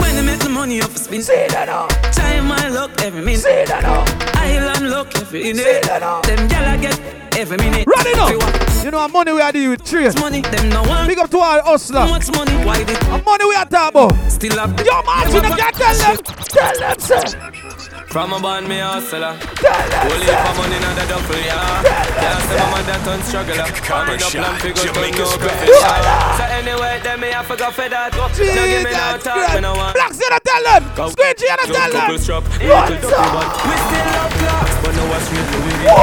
[0.00, 1.86] When I make the money off spin, say that now.
[2.10, 3.40] Time my luck every minute.
[3.40, 4.04] Say that now.
[4.40, 5.62] Island luck every minute.
[5.62, 6.20] Say that now.
[6.22, 7.00] Them gyal I get
[7.38, 7.86] every minute.
[7.86, 8.84] Run it up.
[8.84, 10.18] You know, how money we are dealing with trade.
[10.18, 11.06] Money, them no one.
[11.06, 12.06] Big up to all hustler.
[12.06, 12.96] Much money, why did?
[13.04, 14.30] How money we are talking about.
[14.30, 14.70] Still up.
[14.80, 16.16] Yo, man, you don't tell them.
[16.48, 17.22] Tell them, sir.
[18.10, 19.38] From a band, me hustler.
[19.38, 21.78] Tell Only for money, not a duffel, yeah.
[22.18, 23.62] Can't say my mother turn struggler.
[23.86, 25.78] Coming up, plan figure to no profession.
[26.34, 28.10] So anyway, then me have to go for that.
[28.10, 29.94] Don't give me no time, me no want.
[29.94, 30.90] Blacks, you don't tell them.
[30.98, 31.14] them.
[31.14, 32.18] Squidgy and tell them.
[32.18, 32.90] Strap, little.
[32.90, 33.14] We still
[34.10, 35.94] love clocks, but no what's real with it.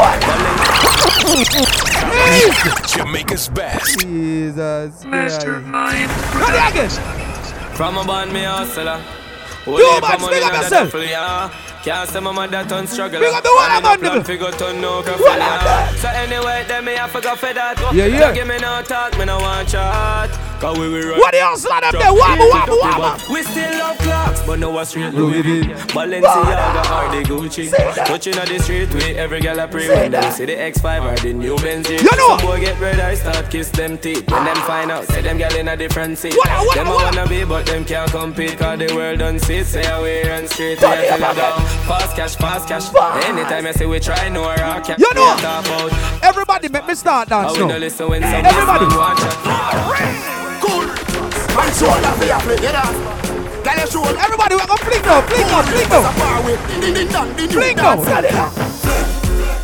[2.87, 3.99] Jamaica's best.
[3.99, 6.07] Jesus Mastermind.
[6.39, 6.87] Ready again.
[7.75, 9.03] From a band, me hustler.
[9.67, 10.95] You man, speak up yourself.
[11.87, 13.21] Can't say my mother turn struggle.
[13.21, 15.97] Big up the one I'm man, Figure turn no graffiti.
[15.99, 17.79] So anyway, then me have to go for that.
[17.95, 18.19] Yeah, yeah.
[18.19, 20.29] Don't give me no talk, me no want chat.
[20.59, 21.19] Cause we will run.
[21.19, 22.11] What the hell slap them there?
[22.11, 23.29] Wabba, wabba, wabba.
[23.29, 25.61] We still love clocks, but no what's real Louis V.
[25.93, 27.71] Balenciaga or the Gucci.
[28.05, 31.21] Touching on the street with every gal I pray when them see the X5 or
[31.21, 31.89] the new Benz.
[31.89, 32.37] You know.
[32.37, 34.29] Some boy get red I start kiss them teeth.
[34.29, 36.35] When them find out, say them gal in a different seat.
[36.35, 37.15] What, what, them what?
[37.15, 38.57] Wanna be, but them can't compete.
[38.57, 40.83] Cause the world done see Say away and straight.
[40.83, 42.07] I tell you.
[42.07, 42.15] Fast
[42.67, 43.25] cash, fast.
[43.27, 44.87] Anytime I say we try, no rock.
[44.89, 45.35] You know.
[45.35, 45.91] we talk about.
[46.23, 47.73] Everybody make me start I dance will now.
[47.73, 48.85] not listen when some Everybody.
[48.85, 49.37] man want chat.
[51.57, 52.89] Man, shoulder for your plate, you know.
[53.63, 54.17] Girl, you shoulder.
[54.19, 56.11] Everybody, we're gonna fling now, fling now, fling now.
[56.79, 57.95] Ding, ding, dong, ding, Fling now.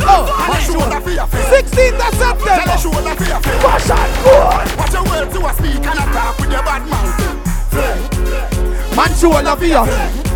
[0.06, 2.78] Oh, Man, shoulder for your 16th of September.
[2.78, 3.64] shoulder for your plate.
[3.64, 4.78] Wash and good.
[4.78, 7.20] Watch your words to a speak and a talk with your bad mouth.
[8.96, 10.33] Man, shoulder for you.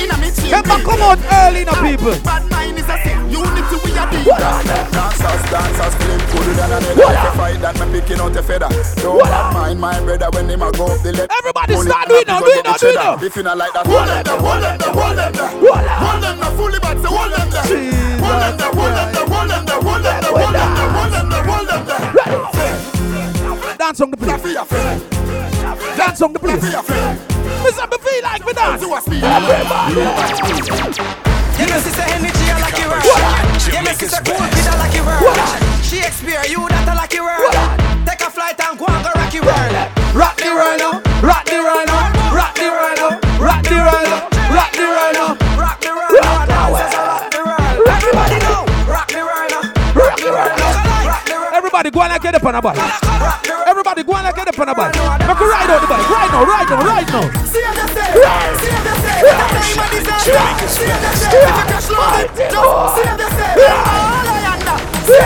[0.00, 0.52] Inna me chain.
[0.52, 2.16] Remember, come out early now, people.
[2.22, 3.18] Bad mind is a sin.
[3.30, 4.26] Unity we are deep.
[4.26, 7.06] Dancers, dancers, feeling cooler than a nigga.
[7.06, 8.68] If you fight that, me picking out a feather.
[9.02, 11.32] Don't bad mind my brother when him a go up the left.
[11.32, 13.26] Everybody Pull start and doing a now, pick do up it now, the do now.
[13.26, 15.48] If you not like that, hold them there, hold them hold them there.
[15.96, 17.64] Hold them there, fully back, so hold them there.
[18.20, 21.44] Hold them there, hold them there, hold them there, hold them there, hold them there,
[21.44, 23.78] hold them there, hold them.
[23.78, 24.40] Dance on the place.
[24.40, 25.00] For your friend,
[25.96, 27.35] Dance on the place.
[27.56, 27.64] Your.
[27.64, 28.82] Listen, me feel like me dance.
[28.82, 28.86] A.
[31.56, 33.66] You know, sister energy, I like you rush.
[33.72, 35.88] You know, sister cool kid, I like you rush.
[35.88, 38.06] Shakespeare, you that I like you world.
[38.06, 39.72] Take a flight and go and go rock you world.
[40.12, 44.35] Rock the rhino, rock the rhino, rock the rhino, rock the rhino,
[51.96, 52.76] go and like get up on a bike.
[53.66, 54.92] Everybody go and like get up on a bike.
[54.92, 56.04] Make we ride on the bike.
[56.12, 57.24] Right now, right now, right now.
[65.06, 65.24] You.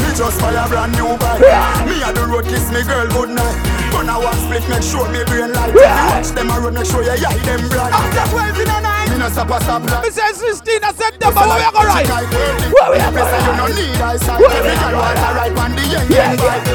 [0.00, 1.40] Me just buy a brand new bike.
[1.84, 3.56] Me a the road kiss me girl good night.
[3.92, 5.74] Gonna walk split, make sure me brain light.
[5.74, 7.92] You watch them a road, make sure you eye them bright.
[7.92, 10.02] After 12 in the night, me no stop a.
[10.02, 12.08] Me say 16 of September, where we go ride?
[12.08, 13.44] Where we are going?
[13.46, 14.40] You no need eyesight.
[14.40, 16.66] Every girl want a ride on the yang bike.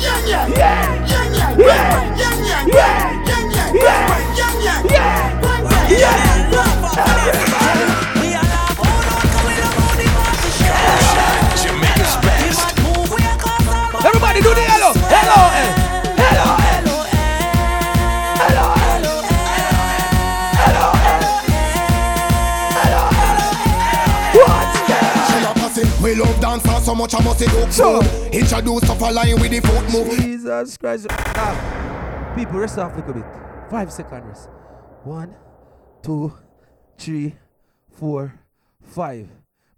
[0.00, 3.23] Yang yang, yang yang, yang yang, yang
[26.94, 28.00] so much I must look So-.
[28.32, 30.18] Introduce stuff line with the foot move.
[30.18, 31.08] Jesus Christ.
[32.36, 33.24] People, rest off a little bit.
[33.70, 34.48] Five seconds rest.
[35.02, 35.34] One,
[36.02, 36.32] two,
[36.98, 37.34] three,
[37.90, 38.34] four,
[38.82, 39.28] five.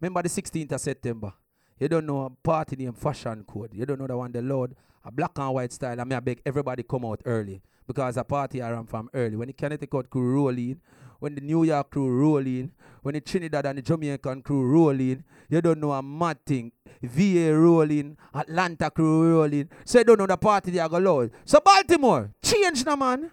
[0.01, 1.33] Remember the 16th of September.
[1.79, 3.75] You don't know a party name fashion code.
[3.75, 6.01] You don't know the one the Lord, a black and white style.
[6.01, 9.37] I mean, I beg everybody come out early because a party I ran from early.
[9.37, 10.81] When the Connecticut crew roll in,
[11.19, 14.99] when the New York crew roll in, when the Trinidad and the Jamaican crew roll
[15.01, 16.73] in, you don't know a mad thing.
[17.03, 19.69] VA rolling, Atlanta crew rolling.
[19.85, 21.31] So you don't know the party they are going loud.
[21.45, 23.31] So Baltimore, change now, man.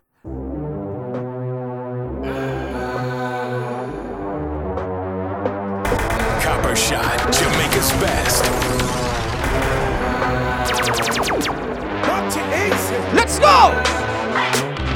[6.42, 8.64] Copper Shot, Jamaica's best.
[13.14, 13.72] Let's go!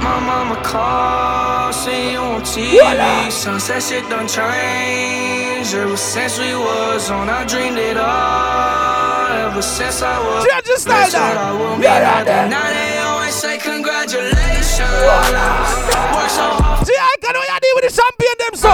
[0.01, 3.25] My mama called, see you on Voila.
[3.25, 3.31] TV.
[3.31, 5.46] Sunset shit done changed.
[5.73, 9.51] Ever since we was on, I dreamed it all.
[9.51, 10.45] Ever since I was
[10.79, 11.15] style blessed.
[11.15, 12.47] I will be Yeah, yeah, yeah.
[12.47, 14.79] Now they always say congratulations.
[14.79, 16.87] Work so hard.
[16.87, 18.71] See, I can know deal with the champion them, so.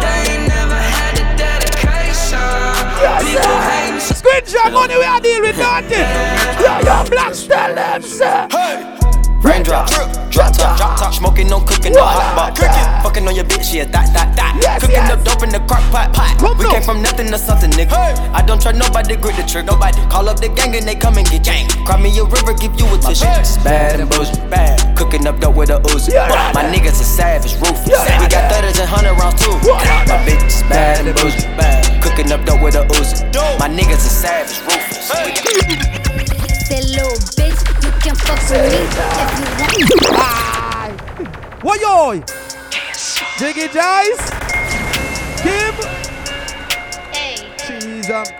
[0.00, 2.40] They ain't never had the dedication.
[3.20, 4.00] People hating.
[4.00, 6.08] Screenshot money we are deal with nothing.
[6.56, 8.91] Yeah, yeah, black tell them, sir.
[9.42, 9.90] Raindrops,
[10.30, 12.54] drop top, drop top, smoking, no cooking, no hot pot.
[12.54, 14.54] Cooking, fucking on your bitch, yeah, that, that, that.
[14.62, 15.10] Yes, cooking yes.
[15.10, 16.38] up dope in the crock pot, pot.
[16.38, 17.90] we came from nothing to something, nigga.
[18.30, 19.98] I don't trust nobody, grip the trick, nobody.
[20.06, 21.66] Call up the gang and they come and get gang.
[21.82, 23.26] Cry me a river, give you a tissue.
[23.66, 24.78] Bad and bullshit, bad.
[24.96, 26.14] Cooking up dope with a Uzi.
[26.54, 27.98] My niggas are savage, ruthless.
[28.22, 29.58] We got thudders and hundred rounds too.
[30.06, 31.82] My bitch is bad and bullshit, bad.
[31.98, 33.26] Cooking up dope with a Uzi.
[33.58, 36.01] My niggas are savage, ruthless.
[36.72, 38.78] Say little bitch, you can fuck with me
[39.76, 40.96] if you want.
[41.62, 42.14] What yo?
[43.36, 44.30] Jiggy Jice.
[45.42, 45.74] Kim.
[47.58, 48.26] Cheese up.
[48.26, 48.34] Um,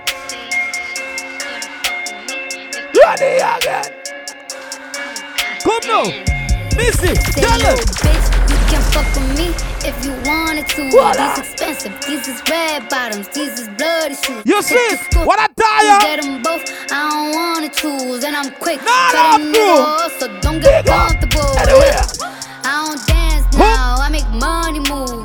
[2.96, 3.84] Ready again.
[5.62, 6.04] Come now.
[6.74, 7.84] Missy, tell us.
[8.00, 10.90] bitch, you can fuck with me if you wanted to.
[10.90, 11.34] Voila.
[11.34, 14.42] These expensive, these is red bottoms, these is bloody shoes.
[14.44, 14.96] You see?
[15.24, 16.00] What I tell you ya?
[16.00, 18.80] Get them both, I don't wanna choose, and I'm quick.
[18.82, 21.58] Nah, cut nah, a nigga so don't get Big comfortable.
[21.58, 21.96] Anyway.
[22.64, 25.21] I don't dance now, I make money move.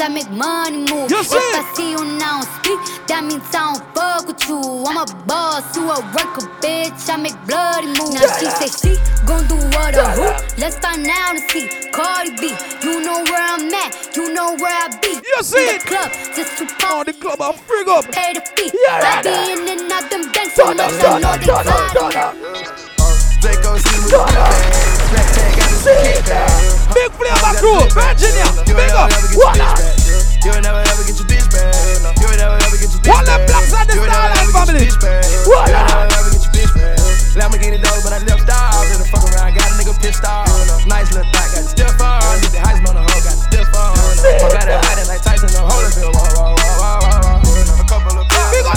[0.00, 1.10] Dance, I make money move.
[1.10, 1.30] You if?
[1.30, 4.60] I see you now speak, that means I don't fuck with you.
[4.86, 7.08] I'm a boss, you a worker, bitch.
[7.08, 8.14] I make bloody moves.
[8.14, 8.92] Now she say she
[9.26, 10.28] gon' do what or who?
[10.60, 11.68] Let's find out and see.
[11.92, 15.20] Cardi B, you know where I'm at, you know where I be.
[15.20, 15.68] You see?
[15.68, 16.90] In the club, just to pop.
[16.92, 18.04] Oh, the club I'm frig up.
[18.10, 18.70] Pay the fee.
[18.74, 21.46] Yeah, I be in and out them banks so Turn much up, I know they
[21.46, 22.34] turn up, tired turn of up.
[22.34, 22.40] me.
[23.80, 25.10] See me with the bag.
[25.10, 26.50] Black tag got back.
[26.92, 28.48] Big flavor crew, Virginia.
[28.68, 29.08] Big up.
[29.08, 29.78] never ever get your What up?
[30.40, 31.72] You ain't never ever get your bitch back.
[32.20, 33.40] You ain't never ever get your bitch All back.
[33.40, 34.84] on the You ain't never Starlight ever get your family.
[34.84, 35.24] bitch back.
[35.24, 36.98] You What never ever get your bitch back.
[37.36, 38.84] Lamborghini dope, but I left off.
[38.90, 40.48] Did a fuck around, got a nigga pissed off.
[40.86, 42.40] Nice little thought, got the stiff on.
[42.40, 43.96] Did the heist on the hoe, got the stiff on.
[44.40, 45.60] Fuck out that riding like Tyson, the.
[45.60, 47.36] Whoa, whoa, whoa, whoa, whoa, whoa.
[47.36, 47.39] A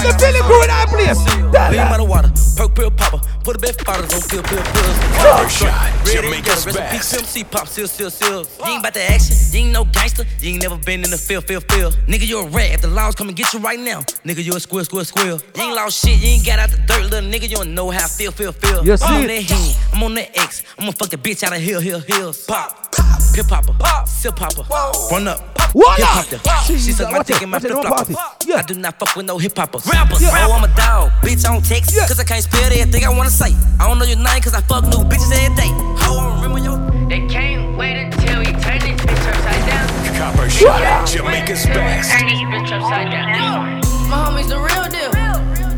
[0.04, 1.18] the Philly crew in that place.
[1.24, 3.20] Lean by the water, perk pill popper.
[3.44, 4.96] Put a bit bottles on pill, pill, pills.
[5.20, 5.68] Barbershop,
[6.06, 7.14] Red Jamaica's together, recipe, best.
[7.14, 8.40] pimp, C pop, seal, seal, seal.
[8.40, 10.24] You ain't about the action, you ain't no gangster.
[10.40, 11.98] You ain't never been in the field, field, field.
[12.06, 12.72] Nigga, you a rat.
[12.72, 15.40] If the laws come and get you right now, nigga, you a squill, squill, squill.
[15.56, 17.48] You ain't lost shit, you ain't got out the dirt, little nigga.
[17.48, 18.84] You don't know how I feel, feel, feel.
[18.84, 19.28] You I'm see on it?
[19.28, 20.62] that hen, I'm on that X.
[20.78, 22.44] I'm gonna fuck a bitch out of hill, hill, hills.
[22.46, 22.92] Pop,
[23.34, 24.62] pip popper, pop, sip popper,
[25.10, 25.40] run up.
[25.74, 26.14] What Hip up?
[26.14, 26.40] hop them.
[26.66, 28.14] She Jesus, suck my watch dick it, and my watch it, flip no flopper.
[28.14, 28.46] party.
[28.46, 28.56] Yeah.
[28.58, 29.84] I do not fuck with no hip hoppers.
[29.94, 30.46] Rappers, Yeah.
[30.48, 31.10] oh, I'm a dog.
[31.22, 31.94] Bitch, I don't text.
[31.96, 33.54] Cause I can't spell everything I wanna say.
[33.80, 35.70] I don't know your name cause I fuck new bitches every day.
[36.02, 36.78] How I remember your.
[37.08, 39.86] They can't wait until we turn this bitch upside down.
[40.18, 42.10] Copper Shot, Jamaica's best.
[42.10, 43.80] Turn this bitch upside down.
[44.10, 45.12] My homies the real deal.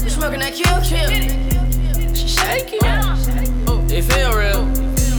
[0.04, 1.10] You smoking that kill kill.
[2.14, 2.80] She shaking.
[3.68, 4.64] Oh, they feel real.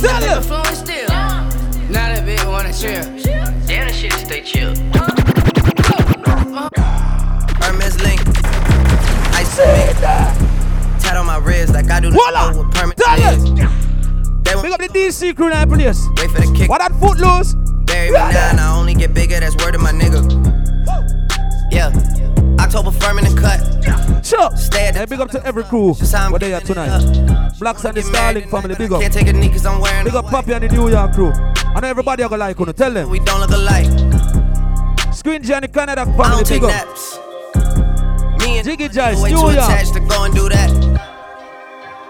[0.02, 0.44] Tell They them.
[0.44, 1.08] flowing still.
[1.10, 3.04] Now that bitch wanna chill.
[3.68, 4.74] Damn, the shit stay chill.
[9.58, 12.52] Tat on my like I do not Voila.
[12.52, 13.06] know what permit is.
[13.06, 14.62] us.
[14.62, 16.08] Big up the DC crew that place.
[16.18, 16.70] wait for the kick.
[16.70, 17.56] What that footloose?
[17.86, 19.40] Bury me now and I only get bigger.
[19.40, 20.22] That's word of my nigga.
[21.72, 21.92] Yeah.
[22.60, 24.26] October firm in the cut.
[24.26, 24.50] Sure.
[24.56, 25.94] Stay at the big up to every crew.
[25.94, 27.58] What they are tonight.
[27.60, 29.02] Blacks and the Starling family, big up.
[29.02, 31.32] Can't take a knee cause I'm wearing Big up Papi and the New York crew.
[31.32, 32.66] I know everybody are gonna like you.
[32.74, 33.10] Tell them.
[33.10, 33.88] We don't look alike.
[35.16, 36.70] Screen and the Canada family, big up.
[36.70, 37.27] naps.
[38.40, 40.72] Me and Jiggy Jice, way New too attached to go and do that.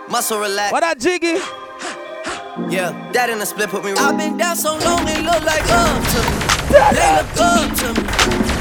[0.09, 0.71] Muscle relax.
[0.71, 1.39] What that Jiggy?
[2.69, 4.01] Yeah, that in a split put me right.
[4.01, 6.47] I've been down so long, they look like love to me.
[6.73, 8.07] They look good to me.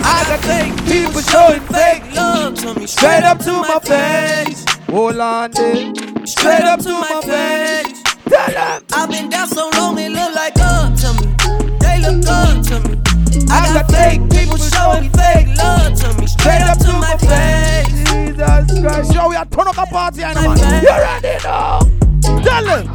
[0.05, 2.87] I got fake people showing fake love to me.
[2.87, 4.65] Straight up to my face.
[4.91, 6.27] Hold on, there.
[6.27, 8.03] Straight up to my face.
[8.29, 8.83] Tell them.
[8.93, 11.35] I've been down so long, they look like love to me.
[11.81, 13.06] They look good to me.
[13.51, 16.27] I got fake people showing fake love to me.
[16.27, 17.93] Straight up to my face.
[18.09, 19.15] Jesus Christ.
[19.15, 20.37] Yo, we are turn up a party, man.
[20.37, 21.81] You ready now?
[22.23, 22.87] Tell them.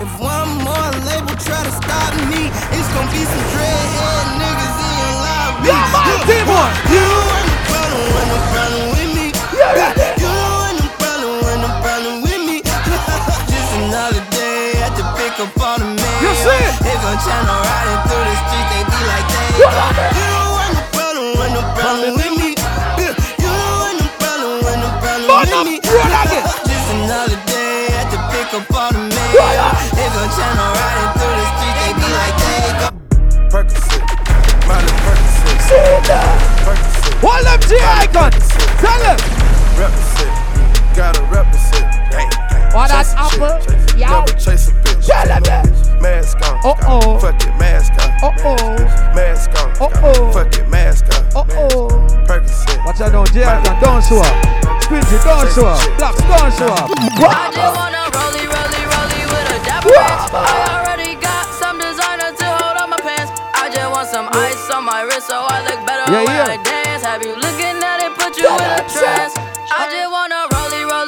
[0.00, 4.92] If one more label try to stop me, it's gonna be some dreadhead niggas in
[4.94, 5.68] your lobby.
[5.68, 6.68] Yeah, man, T-Boy.
[6.94, 7.82] You ain't the
[8.14, 8.97] when the problem
[15.38, 16.22] at the pick up all the mail.
[16.22, 16.74] You see it?
[16.82, 19.46] They gon' channel riding through the streets, they be like, they.
[19.58, 22.50] You ain't the problem when the problem with me.
[22.98, 23.52] You
[23.86, 25.76] ain't the problem when the problem with me.
[25.86, 26.10] run.
[26.66, 29.70] Just another day at the pick up all the mail.
[29.94, 32.88] They gon' channel riding through the streets, they be like, they go.
[33.52, 34.02] Percocet,
[34.66, 36.02] Miley Percocet.
[36.66, 37.14] Percocet.
[37.22, 38.46] Hold them G icons.
[38.82, 39.18] Tell them.
[39.78, 40.34] Represent,
[40.96, 41.86] gotta represent.
[42.10, 42.66] Gang, gang.
[42.74, 43.54] That Chase a apple?
[43.62, 44.06] chase- Yo.
[44.08, 44.87] Never chase a bitch.
[45.08, 45.64] Tell them that.
[46.04, 46.60] Mask on.
[46.60, 47.16] Uh-oh.
[47.16, 48.12] Fuck it, mask on.
[48.20, 48.76] Uh-oh.
[49.16, 49.72] Mask on.
[49.80, 50.32] Uh-oh.
[50.36, 51.24] Fuck it, mask on.
[51.32, 51.88] Uh-oh.
[52.28, 52.84] Percocet.
[52.84, 53.80] Watch out now, J icon.
[53.80, 54.36] Don't show up.
[54.84, 55.80] Squinty, don't show up.
[55.96, 56.92] Blacks, don't show up.
[56.92, 60.28] I just wanna rollie, rollie, rollie with a dapper ranch.
[60.28, 63.32] I already got some designer to hold on my pants.
[63.56, 66.52] I just want some ice on my wrist so I look better Yeah, when yeah.
[66.52, 67.02] I dance.
[67.08, 69.32] Have you looking at it, put you in a trance.
[69.72, 71.07] I just wanna rollie, rollie, rollie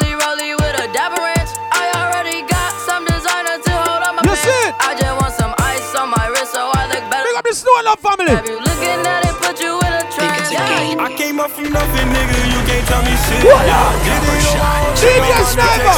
[15.00, 15.94] DJ Sniper!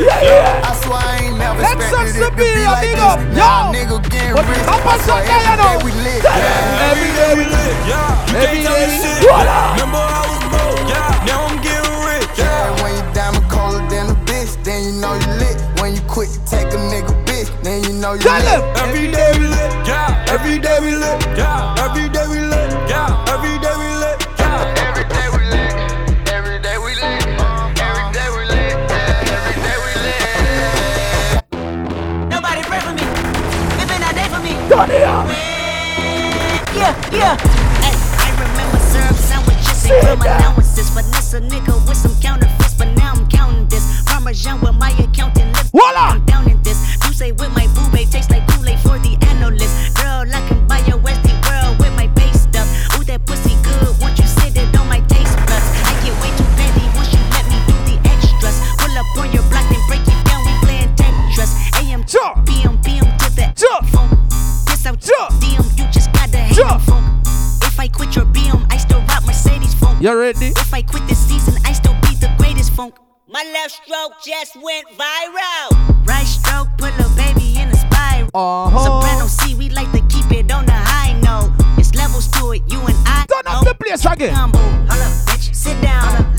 [0.00, 0.64] Yeah, yeah!
[1.60, 3.20] That's such a big amigo!
[3.36, 3.68] Yo!
[4.32, 5.76] But up on Sunday, I know!
[5.76, 7.84] Every day we live!
[8.32, 9.20] Every day we live!
[9.76, 11.28] Remember I was broke, yeah!
[11.28, 12.72] Now I'm getting rich, yeah!
[12.82, 15.60] When you diamond colder than a bitch, then you know you lit.
[15.80, 18.62] When you quit, you take a nigga bitch, then you know you lit.
[18.80, 20.24] Every day we lit, yeah!
[20.28, 21.76] Every day we lit, yeah!
[21.78, 23.24] Every day we lit, yeah!
[23.28, 24.19] Every day we lit,
[34.72, 34.86] a day for me.
[34.86, 35.26] Turn it up.
[36.74, 37.36] Yeah, yeah.
[37.82, 40.90] Hey, I remember syrup sandwiches and grim allowances.
[40.90, 44.02] Vanessa nigga with some counterfeits, but now I'm counting this.
[44.06, 45.52] Parmesan with my accountant.
[45.54, 46.14] Live Voila.
[46.14, 46.78] I'm down in this.
[47.04, 48.08] You say with my boo babe
[70.00, 70.46] You ready?
[70.56, 72.94] If I quit this season, I still be the greatest funk.
[73.28, 76.06] My left stroke just went viral.
[76.06, 78.30] Right stroke put a baby in a spiral.
[78.32, 78.78] Uh-huh.
[78.82, 81.52] Soprano C, we like to keep it on the high note.
[81.76, 83.26] It's levels to it, you and I.
[83.28, 84.32] Turn up the place again.
[84.32, 84.60] Humble.
[84.60, 85.54] Hold up, bitch.
[85.54, 86.32] Sit down.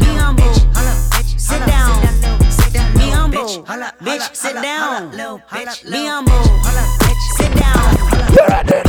[0.00, 0.50] Be humble.
[0.50, 1.38] Hold up, bitch.
[1.38, 2.98] Sit down.
[2.98, 3.46] Be humble.
[4.02, 5.10] Bitch, sit down.
[5.12, 6.42] Be humble.
[7.38, 7.86] Sit down.
[8.34, 8.79] You ready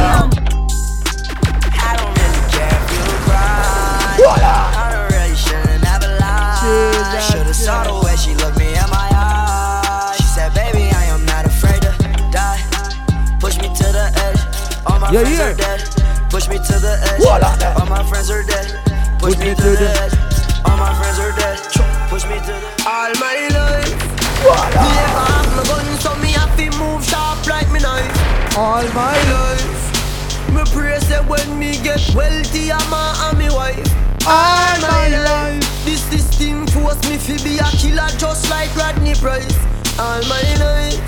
[32.16, 33.88] wealthy, I'm a and me wife.
[34.28, 35.86] All my life.
[35.86, 39.58] This this thing force me fi be a killer just like Rodney Price.
[39.98, 41.02] All my life,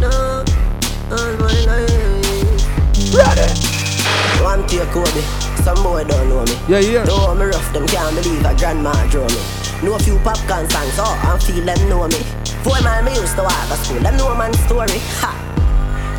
[0.00, 0.44] no,
[1.10, 3.14] all my life.
[3.14, 3.48] Ready.
[4.44, 5.22] One take Kobe,
[5.64, 6.52] some boy don't know me.
[6.68, 7.04] Yeah, yeah.
[7.04, 9.40] Though me rough, them can't believe a grandma draw me.
[9.82, 12.20] Know a few popcorn songs, oh, and feel them know me.
[12.62, 15.00] Four man me used to walk to school, them know man story.
[15.24, 15.32] Ha!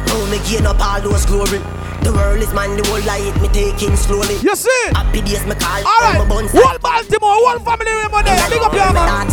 [0.08, 1.62] Now me gain up all those glory.
[2.08, 4.36] The world is mine, the whole light me taking slowly.
[4.40, 4.84] You see?
[4.96, 5.84] Happy days me call.
[5.84, 6.20] All right.
[6.20, 8.50] my buns Whole Baltimore, whole family member there.
[8.50, 9.28] Big up your man.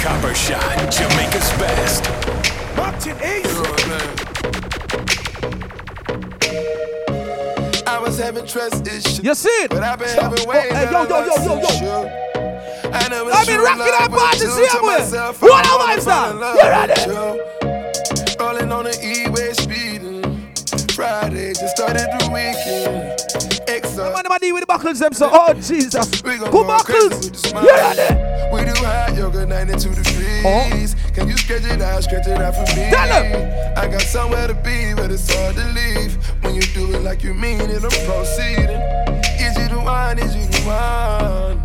[0.00, 2.08] Copper Shot, Jamaica's best.
[2.78, 3.14] Martin
[7.86, 9.22] I was having trust issues.
[9.22, 9.70] You see it?
[9.70, 11.80] But I've been So- having oh, way hey, yo, yo, yo, yo, yo.
[11.84, 12.90] yo.
[12.90, 15.42] I never I mean, rocking that party, see him with.
[15.42, 16.38] What a lifestyle.
[16.38, 17.57] You ready?
[24.14, 25.28] Man, I'm deal with the buckles them so.
[25.32, 26.22] Oh Jesus.
[26.22, 27.24] We gon' Good go crazy buckles.
[27.24, 27.64] with the smile.
[27.64, 28.14] You ready?
[28.52, 30.44] We do hot yoga 92 degrees.
[30.44, 30.70] Oh.
[31.12, 32.90] Can you stretch it out, stretch it out for me?
[32.90, 33.50] Tell 'em.
[33.76, 36.16] I got somewhere to be, but it's hard to leave.
[36.42, 38.80] When you do it like you mean it, I'm proceeding.
[39.40, 40.18] Is you the one?
[40.18, 41.60] Is you the one?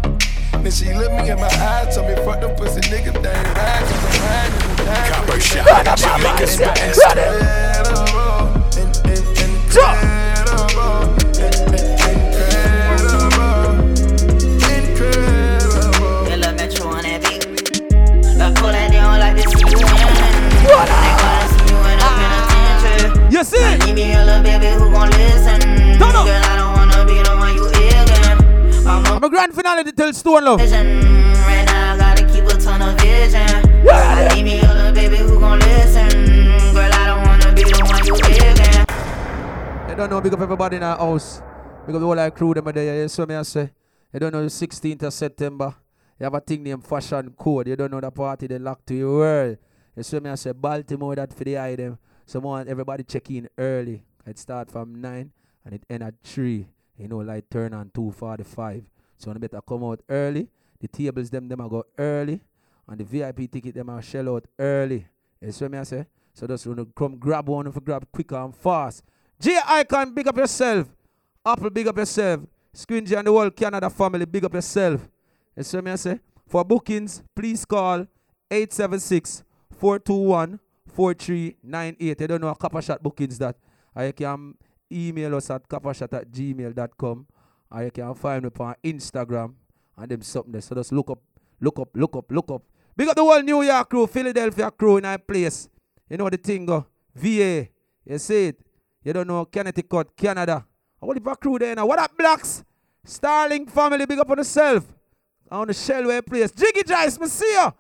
[0.64, 3.58] Then she looked me in my eyes, told me fuck them pussy niggas, they ain't
[3.58, 5.12] right, 'cause I'm riding in the night.
[5.12, 7.02] Copper Shot, Jamaica's best.
[7.04, 8.64] Incredible,
[29.24, 30.60] I'm a grand finale to tell Stone Love.
[30.60, 33.40] Right now I gotta keep a ton of vision.
[33.90, 36.10] I need me a baby who gon' listen.
[36.74, 38.90] Girl, I don't wanna be the one you ignorant.
[38.92, 41.42] I don't know, big up everybody in our house.
[41.88, 43.02] Big up the whole like crew them there.
[43.02, 43.72] You see me I say.
[44.12, 45.74] You don't know the 16th of September.
[46.20, 47.70] You have a thing named Fashion Code.
[47.70, 49.58] You don't know the party they lock to your world.
[49.96, 51.98] You see me I say Baltimore that for the item.
[52.26, 54.04] So want everybody check in early.
[54.26, 55.32] It start from 9
[55.64, 56.68] and it end at 3.
[56.98, 58.84] You know, like turn on 245.
[59.24, 60.50] So you better come out early.
[60.82, 62.42] The tables them them a go early.
[62.86, 65.08] And the VIP ticket them a shell out early.
[65.42, 66.06] You see me I say?
[66.34, 69.02] So just wanna come grab one if you grab quicker and fast.
[69.40, 70.90] J Icon, big up yourself.
[71.46, 72.42] Apple, big up yourself.
[72.74, 75.08] Screen J and the whole Canada family, big up yourself.
[75.56, 76.20] You see me I say?
[76.46, 78.06] For bookings, please call
[78.52, 80.60] 876 421
[80.94, 82.20] 4398.
[82.20, 83.56] You don't know a copper shot bookings that.
[83.96, 84.56] I can
[84.92, 87.26] email us at coppershot at gmail.com.
[87.74, 89.56] Or you can find me on Instagram
[89.98, 90.62] and them something there.
[90.62, 91.20] So just look up,
[91.60, 92.62] look up, look up, look up.
[92.96, 95.68] Big up the whole New York crew, Philadelphia crew in our place.
[96.08, 96.86] You know the thing uh, go.
[97.16, 97.68] VA.
[98.06, 98.60] You see it.
[99.04, 100.66] You don't know Connecticut, Canada.
[101.00, 101.88] What if a crew there now?
[101.88, 102.64] What up, blacks?
[103.04, 104.86] Starling family, big up on yourself.
[105.52, 106.52] On the Shellway place.
[106.52, 107.74] Jiggy Jice, me see you.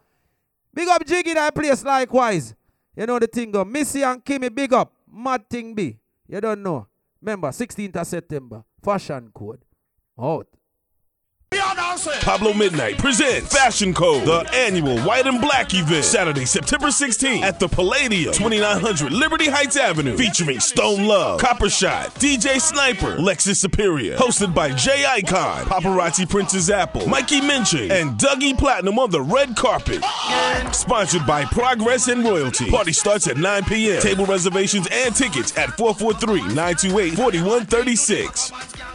[0.73, 2.55] Big up Jiggy that place likewise.
[2.95, 3.63] You know the thing go.
[3.63, 4.91] Missy and Kimmy, big up.
[5.11, 5.99] Mad thing be.
[6.27, 6.87] You don't know.
[7.21, 8.63] Remember, 16th of September.
[8.83, 9.63] Fashion code.
[10.19, 10.47] Out.
[12.21, 17.59] Pablo Midnight presents Fashion Code, the annual white and black event, Saturday, September 16th at
[17.59, 24.17] the Palladium, 2900 Liberty Heights Avenue, featuring Stone Love, Copper Shot, DJ Sniper, Lexus Superior,
[24.17, 29.55] hosted by Jay Icon, Paparazzi Princess Apple, Mikey Minchin, and Dougie Platinum on the red
[29.55, 30.03] carpet.
[30.73, 32.69] Sponsored by Progress and Royalty.
[32.71, 34.01] Party starts at 9 p.m.
[34.01, 38.92] Table reservations and tickets at 443 928 4136.